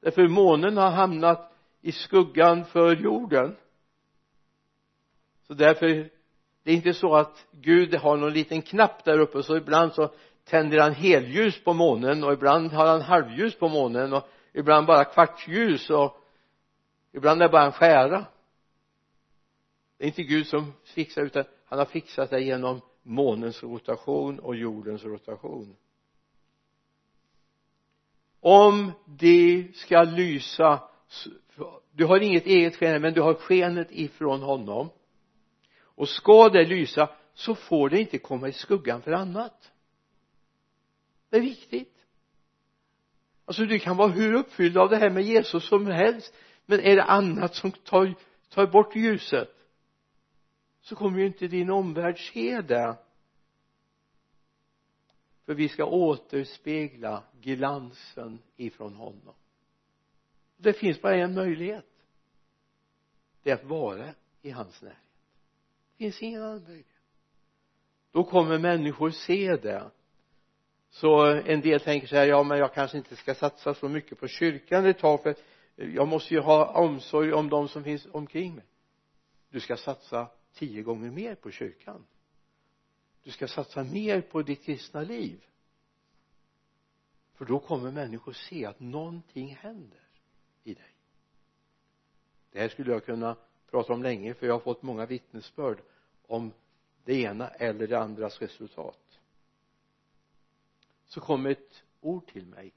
Därför 0.00 0.28
månen 0.28 0.76
har 0.76 0.90
hamnat 0.90 1.52
i 1.80 1.92
skuggan 1.92 2.64
för 2.64 2.96
jorden. 2.96 3.56
Så 5.42 5.54
därför 5.54 6.10
det 6.62 6.70
är 6.70 6.74
inte 6.74 6.94
så 6.94 7.14
att 7.14 7.46
Gud 7.50 7.94
har 7.94 8.16
någon 8.16 8.32
liten 8.32 8.62
knapp 8.62 9.04
där 9.04 9.18
uppe 9.18 9.42
så 9.42 9.56
ibland 9.56 9.92
så 9.92 10.14
tänder 10.44 10.78
han 10.78 10.92
helljus 10.92 11.64
på 11.64 11.72
månen 11.72 12.24
och 12.24 12.32
ibland 12.32 12.72
har 12.72 12.86
han 12.86 13.00
halvljus 13.00 13.58
på 13.58 13.68
månen 13.68 14.12
och 14.12 14.28
ibland 14.52 14.86
bara 14.86 15.04
kvartsljus 15.04 15.90
och 15.90 16.16
ibland 17.12 17.42
är 17.42 17.48
det 17.48 17.52
bara 17.52 17.66
en 17.66 17.72
skära. 17.72 18.24
Det 19.98 20.04
är 20.04 20.08
inte 20.08 20.22
Gud 20.22 20.46
som 20.46 20.72
fixar 20.84 21.22
utan 21.22 21.44
han 21.64 21.78
har 21.78 21.86
fixat 21.86 22.30
det 22.30 22.40
genom 22.40 22.80
månens 23.02 23.62
rotation 23.62 24.38
och 24.38 24.56
jordens 24.56 25.04
rotation. 25.04 25.76
Om 28.40 28.92
det 29.06 29.76
ska 29.76 30.02
lysa 30.02 30.80
du 31.92 32.04
har 32.04 32.20
inget 32.20 32.46
eget 32.46 32.76
sken 32.76 33.02
men 33.02 33.14
du 33.14 33.20
har 33.20 33.34
skenet 33.34 33.88
ifrån 33.90 34.42
honom. 34.42 34.90
Och 35.80 36.08
ska 36.08 36.48
det 36.48 36.64
lysa 36.64 37.10
så 37.34 37.54
får 37.54 37.88
det 37.88 38.00
inte 38.00 38.18
komma 38.18 38.48
i 38.48 38.52
skuggan 38.52 39.02
för 39.02 39.12
annat 39.12 39.71
det 41.32 41.38
är 41.38 41.42
viktigt. 41.42 42.06
Alltså 43.44 43.64
du 43.64 43.78
kan 43.78 43.96
vara 43.96 44.08
hur 44.08 44.34
uppfylld 44.34 44.78
av 44.78 44.90
det 44.90 44.96
här 44.96 45.10
med 45.10 45.22
Jesus 45.22 45.68
som 45.68 45.86
helst 45.86 46.34
men 46.66 46.80
är 46.80 46.96
det 46.96 47.04
annat 47.04 47.54
som 47.54 47.70
tar, 47.70 48.14
tar 48.48 48.66
bort 48.66 48.96
ljuset 48.96 49.56
så 50.80 50.96
kommer 50.96 51.18
ju 51.18 51.26
inte 51.26 51.46
din 51.46 51.70
omvärld 51.70 52.32
se 52.32 52.60
det. 52.60 52.96
För 55.44 55.54
vi 55.54 55.68
ska 55.68 55.84
återspegla 55.84 57.24
glansen 57.40 58.38
ifrån 58.56 58.94
honom. 58.94 59.34
Det 60.56 60.72
finns 60.72 61.02
bara 61.02 61.16
en 61.16 61.34
möjlighet. 61.34 61.86
Det 63.42 63.50
är 63.50 63.54
att 63.54 63.64
vara 63.64 64.14
i 64.42 64.50
hans 64.50 64.82
närhet. 64.82 64.98
Det 65.92 66.04
finns 66.04 66.22
ingen 66.22 66.42
annan 66.42 66.62
möjlighet. 66.62 66.86
Då 68.10 68.24
kommer 68.24 68.58
människor 68.58 69.10
se 69.10 69.56
det 69.56 69.90
så 70.92 71.24
en 71.24 71.60
del 71.60 71.80
tänker 71.80 72.06
så 72.06 72.16
här 72.16 72.26
ja 72.26 72.42
men 72.42 72.58
jag 72.58 72.74
kanske 72.74 72.96
inte 72.96 73.16
ska 73.16 73.34
satsa 73.34 73.74
så 73.74 73.88
mycket 73.88 74.18
på 74.18 74.28
kyrkan 74.28 74.86
ett 74.86 74.98
tag 74.98 75.22
för 75.22 75.34
jag 75.76 76.08
måste 76.08 76.34
ju 76.34 76.40
ha 76.40 76.66
omsorg 76.66 77.32
om 77.32 77.48
de 77.48 77.68
som 77.68 77.84
finns 77.84 78.06
omkring 78.12 78.54
mig. 78.54 78.64
Du 79.50 79.60
ska 79.60 79.76
satsa 79.76 80.28
tio 80.54 80.82
gånger 80.82 81.10
mer 81.10 81.34
på 81.34 81.50
kyrkan. 81.50 82.06
Du 83.22 83.30
ska 83.30 83.48
satsa 83.48 83.84
mer 83.84 84.20
på 84.20 84.42
ditt 84.42 84.64
kristna 84.64 85.02
liv. 85.02 85.44
För 87.34 87.44
då 87.44 87.58
kommer 87.58 87.90
människor 87.90 88.32
se 88.32 88.66
att 88.66 88.80
någonting 88.80 89.54
händer 89.54 90.08
i 90.64 90.74
dig. 90.74 90.94
Det 92.50 92.60
här 92.60 92.68
skulle 92.68 92.92
jag 92.92 93.04
kunna 93.04 93.36
prata 93.70 93.92
om 93.92 94.02
länge 94.02 94.34
för 94.34 94.46
jag 94.46 94.54
har 94.54 94.60
fått 94.60 94.82
många 94.82 95.06
vittnesbörd 95.06 95.78
om 96.26 96.52
det 97.04 97.14
ena 97.14 97.48
eller 97.48 97.86
det 97.86 97.98
andras 97.98 98.42
resultat 98.42 99.11
så 101.12 101.20
kom 101.20 101.46
ett 101.46 101.84
ord 102.00 102.26
till 102.26 102.46
mig 102.46 102.72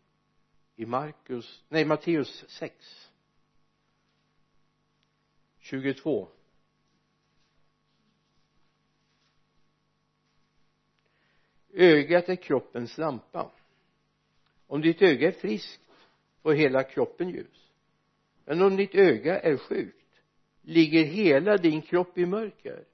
i 0.75 0.85
Markus, 0.85 1.63
nej 1.69 1.85
Matteus 1.85 2.45
6 2.47 3.11
22 5.59 6.27
ögat 11.73 12.29
är 12.29 12.35
kroppens 12.35 12.97
lampa. 12.97 13.51
Om 14.67 14.81
ditt 14.81 15.01
öga 15.01 15.27
är 15.27 15.31
friskt 15.31 15.91
får 16.41 16.53
hela 16.53 16.83
kroppen 16.83 17.29
ljus 17.29 17.71
men 18.45 18.61
om 18.61 18.75
ditt 18.75 18.95
öga 18.95 19.39
är 19.39 19.57
sjukt 19.57 20.21
ligger 20.61 21.03
hela 21.03 21.57
din 21.57 21.81
kropp 21.81 22.17
i 22.17 22.25
mörker 22.25 22.85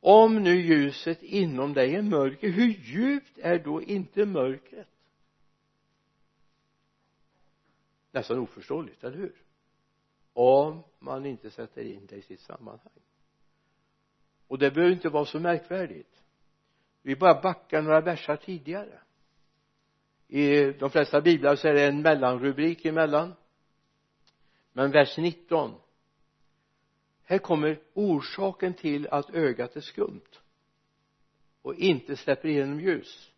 om 0.00 0.34
nu 0.42 0.60
ljuset 0.60 1.22
inom 1.22 1.74
dig 1.74 1.94
är 1.94 2.02
mörker 2.02 2.48
hur 2.48 2.68
djupt 2.68 3.38
är 3.38 3.58
då 3.58 3.82
inte 3.82 4.26
mörkret? 4.26 4.88
Nästan 8.10 8.38
oförståeligt, 8.38 9.04
eller 9.04 9.16
hur? 9.16 9.42
Om 10.32 10.82
man 10.98 11.26
inte 11.26 11.50
sätter 11.50 11.82
in 11.82 12.06
det 12.06 12.16
i 12.16 12.22
sitt 12.22 12.40
sammanhang. 12.40 12.92
Och 14.46 14.58
det 14.58 14.70
behöver 14.70 14.92
inte 14.92 15.08
vara 15.08 15.24
så 15.24 15.40
märkvärdigt. 15.40 16.22
Vi 17.02 17.16
bara 17.16 17.40
backar 17.40 17.82
några 17.82 18.00
versar 18.00 18.36
tidigare. 18.36 19.00
I 20.28 20.72
de 20.72 20.90
flesta 20.90 21.20
biblar 21.20 21.56
så 21.56 21.68
är 21.68 21.74
det 21.74 21.86
en 21.86 22.02
mellanrubrik 22.02 22.84
emellan. 22.84 23.34
Men 24.72 24.90
vers 24.90 25.18
19 25.18 25.74
här 27.28 27.38
kommer 27.38 27.78
orsaken 27.94 28.74
till 28.74 29.08
att 29.08 29.30
ögat 29.30 29.76
är 29.76 29.80
skumt 29.80 30.40
och 31.62 31.74
inte 31.74 32.16
släpper 32.16 32.48
igenom 32.48 32.80
ljus. 32.80 33.32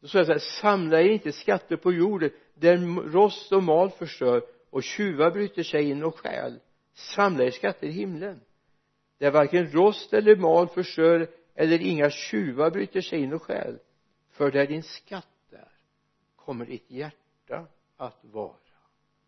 Då 0.00 0.08
står 0.08 0.18
det 0.18 0.26
så 0.26 0.32
här 0.32 0.38
samla 0.38 1.00
er 1.00 1.08
inte 1.08 1.32
skatter 1.32 1.76
på 1.76 1.92
jorden 1.92 2.30
där 2.54 2.76
rost 3.10 3.52
och 3.52 3.62
mal 3.62 3.90
förstör 3.90 4.42
och 4.70 4.82
tjuvar 4.82 5.30
bryter 5.30 5.62
sig 5.62 5.90
in 5.90 6.04
och 6.04 6.18
stjäl. 6.18 6.60
Samla 6.92 7.44
er 7.44 7.50
skatter 7.50 7.86
i 7.86 7.90
himlen 7.90 8.40
där 9.18 9.30
varken 9.30 9.70
rost 9.70 10.12
eller 10.12 10.36
mal 10.36 10.68
förstör 10.68 11.30
eller 11.54 11.82
inga 11.82 12.10
tjuvar 12.10 12.70
bryter 12.70 13.00
sig 13.00 13.18
in 13.18 13.32
och 13.32 13.42
stjäl. 13.42 13.78
För 14.30 14.50
där 14.50 14.66
din 14.66 14.82
skatt 14.82 15.52
är 15.52 15.68
kommer 16.36 16.66
ditt 16.66 16.90
hjärta 16.90 17.66
att 17.96 18.24
vara. 18.24 18.56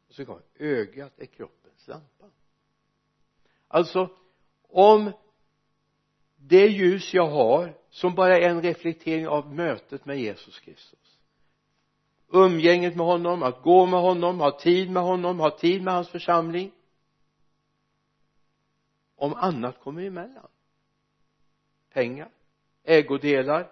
Och 0.09 0.14
så 0.14 0.25
kommer 0.25 0.43
ögat 0.59 1.19
är 1.19 1.27
kroppens 1.27 1.88
lampa 1.88 2.31
alltså 3.69 4.09
om 4.69 5.13
det 6.37 6.67
ljus 6.67 7.15
jag 7.15 7.27
har 7.27 7.79
som 7.91 8.15
bara 8.15 8.37
är 8.37 8.49
en 8.51 8.63
reflektering 8.63 9.29
av 9.29 9.55
mötet 9.55 10.05
med 10.05 10.21
Jesus 10.21 10.61
Kristus. 10.61 11.19
Umgänget 12.29 12.97
med 12.97 13.07
honom, 13.07 13.43
att 13.43 13.63
gå 13.63 13.87
med 13.87 14.01
honom, 14.01 14.41
ha 14.41 14.59
tid 14.59 14.91
med 14.91 15.03
honom, 15.03 15.41
ha 15.41 15.59
tid 15.59 15.83
med 15.83 15.95
hans 15.95 16.09
församling. 16.09 16.73
Om 19.17 19.35
annat 19.35 19.81
kommer 19.81 20.03
emellan. 20.03 20.49
Pengar 21.93 22.31
ägodelar 22.83 23.71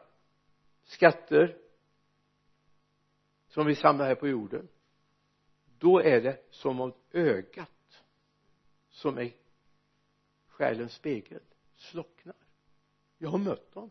skatter 0.85 1.57
som 3.49 3.67
vi 3.67 3.75
samlar 3.75 4.07
här 4.07 4.15
på 4.15 4.29
jorden. 4.29 4.69
Då 5.79 6.01
är 6.01 6.21
det 6.21 6.47
som 6.51 6.81
om 6.81 6.93
ögat 7.13 8.03
som 8.91 9.19
är 9.19 9.33
själens 10.57 10.93
spegel 10.93 11.41
slocknar. 11.77 12.35
Jag 13.19 13.29
har 13.29 13.39
mött 13.39 13.73
dem. 13.73 13.91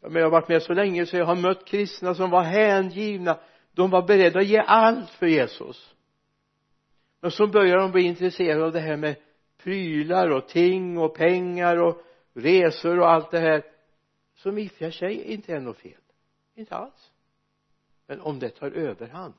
Jag 0.00 0.10
har 0.22 0.30
varit 0.30 0.48
med 0.48 0.62
så 0.62 0.72
länge 0.72 1.06
så 1.06 1.16
jag 1.16 1.26
har 1.26 1.36
mött 1.36 1.64
kristna 1.64 2.14
som 2.14 2.30
var 2.30 2.42
hängivna. 2.42 3.40
De 3.72 3.90
var 3.90 4.06
beredda 4.06 4.38
att 4.38 4.46
ge 4.46 4.58
allt 4.58 5.10
för 5.10 5.26
Jesus. 5.26 5.94
Men 7.20 7.30
så 7.30 7.46
börjar 7.46 7.76
de 7.76 7.92
bli 7.92 8.02
intresserade 8.02 8.64
av 8.64 8.72
det 8.72 8.80
här 8.80 8.96
med 8.96 9.16
prylar 9.58 10.30
och 10.30 10.48
ting 10.48 10.98
och 10.98 11.14
pengar 11.14 11.76
och 11.76 12.02
resor 12.32 13.00
och 13.00 13.10
allt 13.10 13.30
det 13.30 13.40
här. 13.40 13.64
Som 14.34 14.58
i 14.58 14.66
och 14.66 14.72
för 14.72 14.90
sig 14.90 15.22
inte 15.22 15.54
är 15.54 15.60
något 15.60 15.78
fel. 15.78 16.00
Inte 16.54 16.74
alls. 16.74 17.12
Men 18.06 18.20
om 18.20 18.38
det 18.38 18.50
tar 18.50 18.70
överhand 18.70 19.34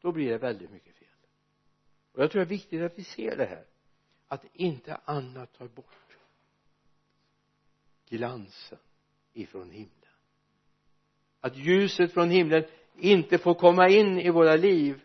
då 0.00 0.12
blir 0.12 0.30
det 0.30 0.38
väldigt 0.38 0.70
mycket 0.70 0.94
fel. 0.94 1.08
Och 2.12 2.22
jag 2.22 2.30
tror 2.30 2.40
det 2.40 2.46
är 2.46 2.48
viktigt 2.48 2.82
att 2.82 2.98
vi 2.98 3.04
ser 3.04 3.36
det 3.36 3.44
här 3.44 3.64
att 4.28 4.44
inte 4.52 5.00
annat 5.04 5.52
tar 5.52 5.68
bort 5.68 6.16
glansen 8.08 8.78
ifrån 9.32 9.70
himlen. 9.70 9.90
Att 11.40 11.56
ljuset 11.56 12.12
från 12.12 12.30
himlen 12.30 12.64
inte 12.96 13.38
får 13.38 13.54
komma 13.54 13.88
in 13.88 14.20
i 14.20 14.30
våra 14.30 14.56
liv. 14.56 15.00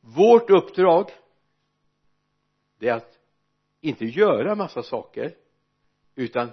Vårt 0.00 0.50
uppdrag 0.50 1.10
det 2.78 2.88
är 2.88 2.94
att 2.94 3.18
inte 3.80 4.04
göra 4.04 4.54
massa 4.54 4.82
saker 4.82 5.36
utan 6.14 6.50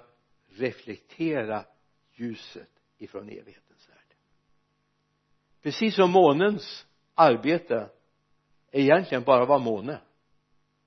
reflektera 0.47 1.65
ljuset 2.13 2.69
ifrån 2.97 3.29
evighetens 3.29 3.89
värld. 3.89 4.15
Precis 5.61 5.95
som 5.95 6.11
månens 6.11 6.85
arbete 7.15 7.89
egentligen 8.71 9.23
bara 9.23 9.45
vara 9.45 9.59
måne 9.59 10.01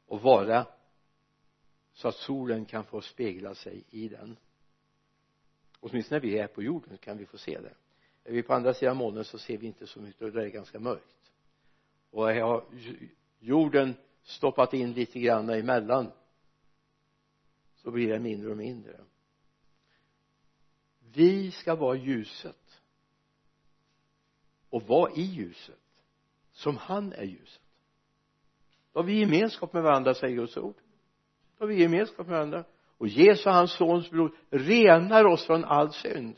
och 0.07 0.23
vara 0.23 0.67
så 1.93 2.09
att 2.09 2.15
solen 2.15 2.65
kan 2.65 2.85
få 2.85 3.01
spegla 3.01 3.55
sig 3.55 3.85
i 3.91 4.09
den. 4.09 4.37
Åtminstone 5.81 6.21
när 6.21 6.27
vi 6.29 6.39
är 6.39 6.47
på 6.47 6.63
jorden 6.63 6.99
kan 6.99 7.19
vi 7.19 7.27
få 7.27 7.39
se 7.39 7.61
det. 7.61 7.75
Är 8.25 8.33
vi 8.33 8.43
på 8.43 8.55
andra 8.55 8.75
sidan 8.75 8.97
månen 8.97 9.25
så 9.25 9.39
ser 9.39 9.59
vi 9.59 9.67
inte 9.67 9.87
så 9.87 10.01
mycket 10.01 10.23
och 10.23 10.33
det 10.33 10.45
är 10.45 10.49
ganska 10.49 10.79
mörkt. 10.79 11.33
Och 12.11 12.25
har 12.25 12.65
jorden 13.39 13.95
stoppat 14.23 14.75
in 14.75 14.93
lite 14.93 15.21
grann 15.21 15.51
emellan 15.51 16.13
så 17.77 17.91
blir 17.91 18.09
det 18.09 18.19
mindre 18.19 18.51
och 18.51 18.57
mindre. 18.57 19.01
Vi 21.15 21.51
ska 21.51 21.75
vara 21.75 21.97
ljuset. 21.97 22.81
Och 24.71 24.83
vara 24.83 25.13
i 25.13 25.23
ljuset 25.23 25.81
som 26.53 26.77
han 26.77 27.13
är 27.13 27.25
ljuset 27.25 27.62
då 28.93 29.01
har 29.01 29.05
vi 29.05 29.21
gemenskap 29.21 29.73
med 29.73 29.83
varandra 29.83 30.15
säger 30.15 30.37
Guds 30.37 30.57
ord. 30.57 30.77
Då 31.59 31.65
har 31.65 31.69
vi 31.69 31.81
gemenskap 31.83 32.27
med 32.27 32.37
varandra. 32.37 32.65
Och 32.99 33.09
Jesu 33.09 33.51
hans 33.51 33.73
sons 33.73 34.11
blod 34.11 34.33
renar 34.51 35.25
oss 35.25 35.47
från 35.47 35.65
all 35.65 35.93
synd. 35.93 36.37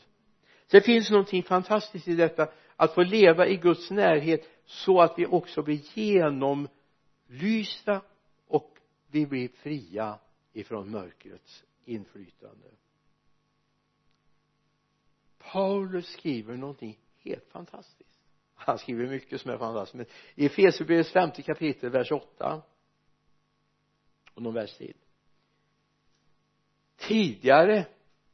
Det 0.69 0.81
finns 0.81 1.09
någonting 1.09 1.43
fantastiskt 1.43 2.07
i 2.07 2.15
detta 2.15 2.47
att 2.75 2.93
få 2.93 3.03
leva 3.03 3.47
i 3.47 3.57
Guds 3.57 3.91
närhet 3.91 4.49
så 4.65 5.01
att 5.01 5.13
vi 5.19 5.25
också 5.25 5.61
blir 5.61 5.99
genomlysta 5.99 6.71
och 8.47 8.77
vi 9.07 9.25
blir 9.25 9.47
fria 9.47 10.19
ifrån 10.53 10.91
mörkrets 10.91 11.63
inflytande. 11.85 12.67
Paulus 15.37 16.07
skriver 16.07 16.57
någonting 16.57 16.99
helt 17.23 17.47
fantastiskt 17.51 18.04
han 18.65 18.77
skriver 18.77 19.07
mycket 19.07 19.41
som 19.41 19.51
är 19.51 19.57
fantastiskt. 19.57 19.95
Men 19.95 20.05
i 20.35 20.45
Efesierbrevets 20.45 21.11
femte 21.11 21.41
kapitel 21.41 21.89
vers 21.89 22.11
8 22.11 22.61
och 24.33 24.41
någon 24.41 24.53
vers 24.53 24.77
till. 24.77 24.95
Tidigare 26.97 27.85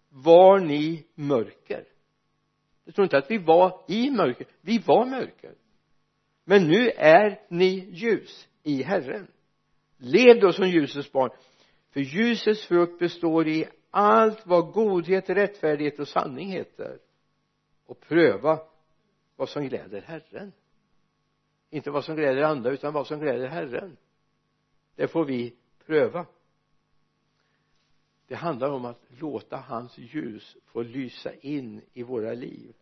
var 0.10 0.60
ni 0.60 1.08
mörker. 1.16 1.86
Jag 2.84 2.96
tror 2.96 3.06
inte 3.06 3.18
att 3.18 3.32
vi 3.32 3.38
var 3.38 3.86
i 3.88 4.10
mörker. 4.10 4.48
Vi 4.62 4.80
var 4.80 5.06
mörker. 5.06 5.56
Men 6.44 6.68
nu 6.68 6.90
är 6.90 7.42
ni 7.50 7.90
ljus 7.92 8.48
i 8.64 8.84
Herren. 8.84 9.28
Lev 9.98 10.40
då 10.40 10.52
som 10.54 10.70
ljusets 10.70 11.12
barn. 11.12 11.32
För 11.92 12.00
ljusets 12.00 12.66
frukt 12.66 13.00
består 13.00 13.48
i 13.48 13.68
allt 13.90 14.46
vad 14.46 14.72
godhet, 14.72 15.30
rättfärdighet 15.30 16.00
och 16.00 16.08
sanning 16.08 16.50
heter. 16.50 17.00
Och 17.86 18.00
pröva 18.00 18.60
vad 19.42 19.50
som 19.50 19.68
gläder 19.68 20.02
Herren. 20.02 20.54
Inte 21.70 21.92
vad 21.92 22.06
som 22.06 22.16
gläder 22.16 22.42
andra 22.42 22.72
utan 22.72 22.94
vad 22.94 23.08
som 23.08 23.20
gläder 23.20 23.48
Herren. 23.48 23.98
Det 24.96 25.08
får 25.08 25.26
vi 25.26 25.56
pröva. 25.86 26.26
Det 28.28 28.36
handlar 28.36 28.70
om 28.70 28.86
att 28.86 29.02
låta 29.08 29.58
hans 29.58 29.98
ljus 29.98 30.58
få 30.66 30.82
lysa 30.82 31.34
in 31.36 31.82
i 31.94 32.04
våra 32.04 32.34
liv. 32.34 32.76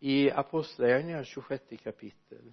I 0.00 0.30
apostlagärningarna 0.30 1.24
26 1.24 1.64
kapitel. 1.82 2.52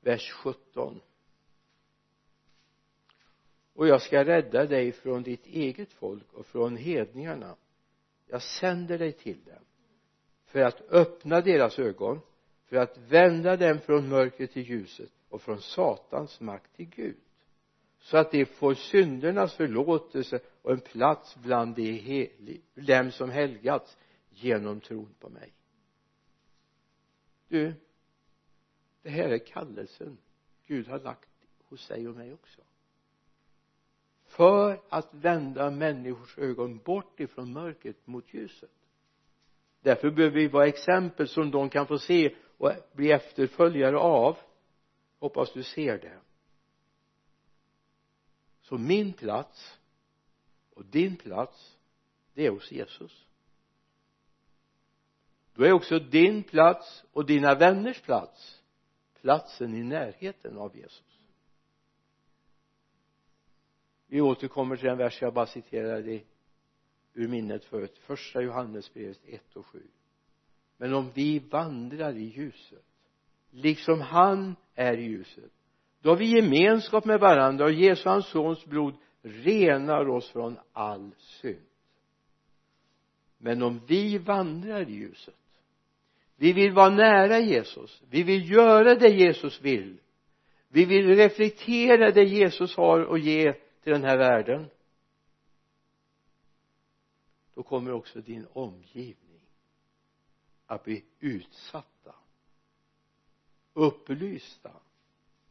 Vers 0.00 0.30
17 0.32 1.00
och 3.76 3.88
jag 3.88 4.02
ska 4.02 4.24
rädda 4.24 4.66
dig 4.66 4.92
från 4.92 5.22
ditt 5.22 5.46
eget 5.46 5.92
folk 5.92 6.32
och 6.32 6.46
från 6.46 6.76
hedningarna. 6.76 7.56
Jag 8.26 8.42
sänder 8.42 8.98
dig 8.98 9.12
till 9.12 9.44
dem 9.44 9.64
för 10.44 10.60
att 10.60 10.80
öppna 10.90 11.40
deras 11.40 11.78
ögon 11.78 12.20
för 12.64 12.76
att 12.76 12.98
vända 12.98 13.56
dem 13.56 13.78
från 13.80 14.08
mörkret 14.08 14.52
till 14.52 14.62
ljuset 14.62 15.10
och 15.28 15.42
från 15.42 15.60
satans 15.60 16.40
makt 16.40 16.76
till 16.76 16.88
Gud. 16.88 17.20
Så 17.98 18.16
att 18.16 18.30
de 18.30 18.44
får 18.44 18.74
syndernas 18.74 19.54
förlåtelse 19.54 20.40
och 20.62 20.72
en 20.72 20.80
plats 20.80 21.36
bland 21.36 21.74
de 21.74 22.30
dem 22.74 23.10
som 23.10 23.30
helgats 23.30 23.96
genom 24.30 24.80
tron 24.80 25.14
på 25.20 25.28
mig. 25.28 25.52
Du 27.48 27.74
det 29.02 29.10
här 29.10 29.28
är 29.28 29.38
kallelsen 29.38 30.18
Gud 30.66 30.88
har 30.88 30.98
lagt 30.98 31.30
hos 31.64 31.88
dig 31.88 32.08
och 32.08 32.16
mig 32.16 32.32
också 32.32 32.62
för 34.36 34.80
att 34.88 35.14
vända 35.14 35.70
människors 35.70 36.38
ögon 36.38 36.78
bort 36.78 37.20
ifrån 37.20 37.52
mörkret 37.52 38.06
mot 38.06 38.34
ljuset. 38.34 38.70
Därför 39.80 40.10
behöver 40.10 40.36
vi 40.36 40.48
vara 40.48 40.66
exempel 40.66 41.28
som 41.28 41.50
de 41.50 41.70
kan 41.70 41.86
få 41.86 41.98
se 41.98 42.34
och 42.58 42.72
bli 42.92 43.12
efterföljare 43.12 43.98
av. 43.98 44.36
Hoppas 45.18 45.52
du 45.52 45.62
ser 45.62 45.98
det. 45.98 46.20
Så 48.60 48.78
min 48.78 49.12
plats 49.12 49.78
och 50.74 50.84
din 50.84 51.16
plats 51.16 51.76
det 52.34 52.46
är 52.46 52.50
hos 52.50 52.72
Jesus. 52.72 53.26
Då 55.54 55.64
är 55.64 55.72
också 55.72 55.98
din 55.98 56.42
plats 56.42 57.04
och 57.12 57.26
dina 57.26 57.54
vänners 57.54 58.00
plats 58.00 58.62
platsen 59.20 59.74
i 59.74 59.82
närheten 59.82 60.58
av 60.58 60.76
Jesus 60.76 61.15
vi 64.08 64.20
återkommer 64.20 64.76
till 64.76 64.88
den 64.88 64.98
vers 64.98 65.22
jag 65.22 65.34
bara 65.34 65.46
citerade 65.46 66.20
ur 67.14 67.28
minnet 67.28 67.64
förut 67.64 67.98
första 67.98 68.42
Johannesbrevet 68.42 69.20
1 69.26 69.56
och 69.56 69.66
7 69.66 69.82
men 70.76 70.94
om 70.94 71.10
vi 71.14 71.38
vandrar 71.38 72.12
i 72.12 72.24
ljuset 72.24 72.84
liksom 73.50 74.00
han 74.00 74.56
är 74.74 74.98
i 74.98 75.02
ljuset 75.02 75.52
då 76.00 76.08
har 76.10 76.16
vi 76.16 76.36
gemenskap 76.36 77.04
med 77.04 77.20
varandra 77.20 77.64
och 77.64 77.72
Jesu 77.72 78.08
hans 78.08 78.26
sons 78.26 78.64
blod 78.64 78.94
renar 79.22 80.08
oss 80.08 80.30
från 80.30 80.58
all 80.72 81.10
synd. 81.18 81.60
Men 83.38 83.62
om 83.62 83.80
vi 83.86 84.18
vandrar 84.18 84.90
i 84.90 84.92
ljuset 84.92 85.34
vi 86.36 86.52
vill 86.52 86.72
vara 86.72 86.90
nära 86.90 87.38
Jesus 87.38 88.02
vi 88.10 88.22
vill 88.22 88.50
göra 88.50 88.94
det 88.94 89.08
Jesus 89.08 89.60
vill 89.60 89.98
vi 90.68 90.84
vill 90.84 91.16
reflektera 91.16 92.10
det 92.10 92.24
Jesus 92.24 92.76
har 92.76 93.14
att 93.14 93.20
ge 93.20 93.54
till 93.86 93.92
den 93.92 94.04
här 94.04 94.16
världen 94.16 94.70
då 97.54 97.62
kommer 97.62 97.92
också 97.92 98.20
din 98.20 98.46
omgivning 98.52 99.40
att 100.66 100.84
bli 100.84 101.04
utsatta 101.20 102.14
upplysta 103.72 104.72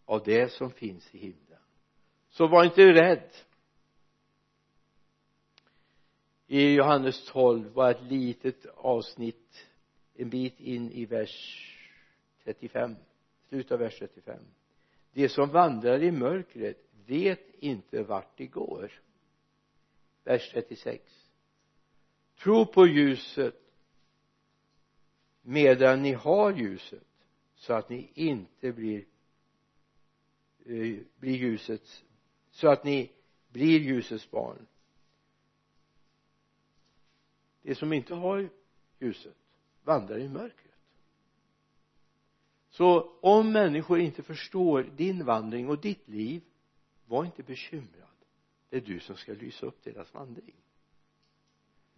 av 0.05 0.23
det 0.23 0.51
som 0.51 0.71
finns 0.71 1.15
i 1.15 1.17
himlen. 1.17 1.59
Så 2.29 2.47
var 2.47 2.63
inte 2.63 2.81
rädd. 2.81 3.31
I 6.47 6.73
Johannes 6.73 7.25
12 7.25 7.73
var 7.73 7.91
ett 7.91 8.03
litet 8.03 8.65
avsnitt 8.65 9.67
en 10.13 10.29
bit 10.29 10.59
in 10.59 10.91
i 10.91 11.05
vers 11.05 11.65
35 12.43 12.95
slutet 13.47 13.71
av 13.71 13.79
vers 13.79 13.99
35 13.99 14.39
de 15.13 15.29
som 15.29 15.49
vandrar 15.49 16.03
i 16.03 16.11
mörkret 16.11 16.84
vet 17.05 17.55
inte 17.59 18.03
vart 18.03 18.37
de 18.37 18.47
går. 18.47 18.91
Vers 20.23 20.51
36 20.51 21.25
tro 22.39 22.65
på 22.65 22.87
ljuset 22.87 23.61
medan 25.41 26.01
ni 26.01 26.13
har 26.13 26.51
ljuset 26.51 27.07
så 27.55 27.73
att 27.73 27.89
ni 27.89 28.11
inte 28.13 28.71
blir 28.71 29.05
eh, 30.65 30.97
blir 31.19 31.35
ljusets 31.37 32.03
så 32.51 32.67
att 32.67 32.83
ni 32.83 33.11
blir 33.49 33.79
ljusets 33.79 34.31
barn. 34.31 34.67
De 37.61 37.75
som 37.75 37.93
inte 37.93 38.15
har 38.15 38.49
ljuset 38.99 39.35
vandrar 39.83 40.17
i 40.17 40.29
mörkret. 40.29 40.65
Så 42.69 43.17
om 43.21 43.51
människor 43.51 43.99
inte 43.99 44.23
förstår 44.23 44.83
din 44.83 45.25
vandring 45.25 45.69
och 45.69 45.81
ditt 45.81 46.07
liv 46.07 46.41
var 47.05 47.25
inte 47.25 47.43
bekymrad. 47.43 48.09
Det 48.69 48.77
är 48.77 48.81
du 48.81 48.99
som 48.99 49.17
ska 49.17 49.33
lysa 49.33 49.65
upp 49.65 49.83
deras 49.83 50.13
vandring. 50.13 50.55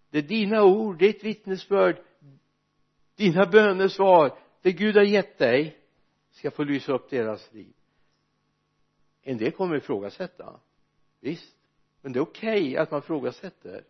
Det 0.09 0.17
är 0.17 0.21
dina 0.21 0.63
ord, 0.63 0.97
ditt 0.97 1.23
vittnesbörd. 1.23 2.01
Dina 3.15 3.45
bönesvar 3.45 4.39
det 4.61 4.71
Gud 4.71 4.95
har 4.95 5.03
gett 5.03 5.37
dig 5.37 5.77
ska 6.31 6.51
få 6.51 6.63
lysa 6.63 6.93
upp 6.93 7.09
deras 7.09 7.53
liv. 7.53 7.73
En 9.21 9.37
del 9.37 9.51
kommer 9.51 9.75
ifrågasätta. 9.75 10.59
Visst. 11.19 11.55
Men 12.01 12.13
det 12.13 12.19
är 12.19 12.21
okej 12.21 12.61
okay 12.61 12.77
att 12.77 12.91
man 12.91 12.99
ifrågasätter 12.99 13.83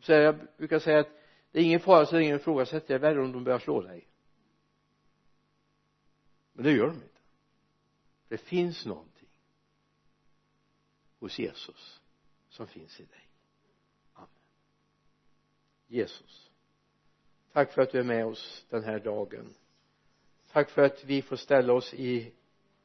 så 0.00 0.12
jag 0.12 0.38
brukar 0.56 0.78
säga 0.78 1.00
att 1.00 1.10
det 1.50 1.58
är 1.58 1.64
ingen 1.64 1.80
fara 1.80 2.06
så 2.06 2.16
länge 2.16 2.32
du 2.32 2.36
ifrågasätter 2.36 2.88
det 2.88 2.94
är 2.94 2.98
värre 2.98 3.22
om 3.22 3.32
de 3.32 3.44
börjar 3.44 3.58
slå 3.58 3.82
dig. 3.82 4.08
Men 6.52 6.64
det 6.64 6.72
gör 6.72 6.86
de 6.86 6.94
inte. 6.94 7.20
Det 8.28 8.38
finns 8.38 8.86
någon 8.86 9.08
hos 11.24 11.38
Jesus 11.38 12.00
som 12.48 12.66
finns 12.66 13.00
i 13.00 13.04
dig. 13.04 13.28
Amen. 14.14 14.28
Jesus 15.86 16.50
tack 17.52 17.72
för 17.72 17.82
att 17.82 17.92
du 17.92 17.98
är 17.98 18.04
med 18.04 18.26
oss 18.26 18.66
den 18.70 18.84
här 18.84 18.98
dagen. 18.98 19.54
Tack 20.52 20.70
för 20.70 20.82
att 20.82 21.04
vi 21.04 21.22
får 21.22 21.36
ställa 21.36 21.72
oss 21.72 21.94
i 21.94 22.32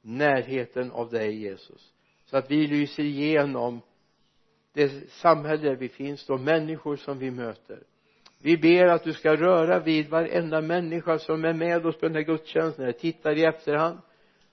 närheten 0.02 0.92
av 0.92 1.10
dig 1.10 1.42
Jesus 1.42 1.94
så 2.26 2.38
att 2.38 2.52
vi 2.52 2.68
lyser 2.68 3.04
igenom 3.04 3.82
det 4.74 5.12
samhälle 5.12 5.76
vi 5.76 5.90
finns 5.90 6.26
de 6.26 6.44
människor 6.44 6.96
som 6.96 7.20
vi 7.20 7.32
möter. 7.32 7.84
Vi 8.38 8.58
ber 8.58 8.86
att 8.86 9.04
du 9.04 9.14
ska 9.14 9.36
röra 9.36 9.80
vid 9.80 10.10
varenda 10.10 10.62
människa 10.62 11.20
som 11.20 11.46
är 11.46 11.54
med 11.54 11.86
oss 11.86 11.98
på 12.00 12.06
den 12.06 12.16
här 12.16 12.22
gudstjänsten 12.22 12.84
eller 12.84 13.00
tittar 13.00 13.38
i 13.38 13.46
efterhand. 13.46 14.00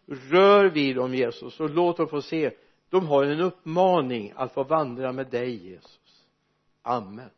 Rör 0.07 0.71
vid 0.71 0.97
dem 0.97 1.15
Jesus 1.15 1.61
och 1.61 1.71
låt 1.71 1.97
dem 1.97 2.09
få 2.09 2.23
se 2.23 2.51
de 2.91 3.07
har 3.07 3.25
en 3.25 3.41
uppmaning 3.41 4.33
att 4.37 4.53
få 4.53 4.65
vandra 4.65 5.13
med 5.13 5.27
dig 5.27 5.69
Jesus. 5.71 6.27
Amen. 6.83 7.31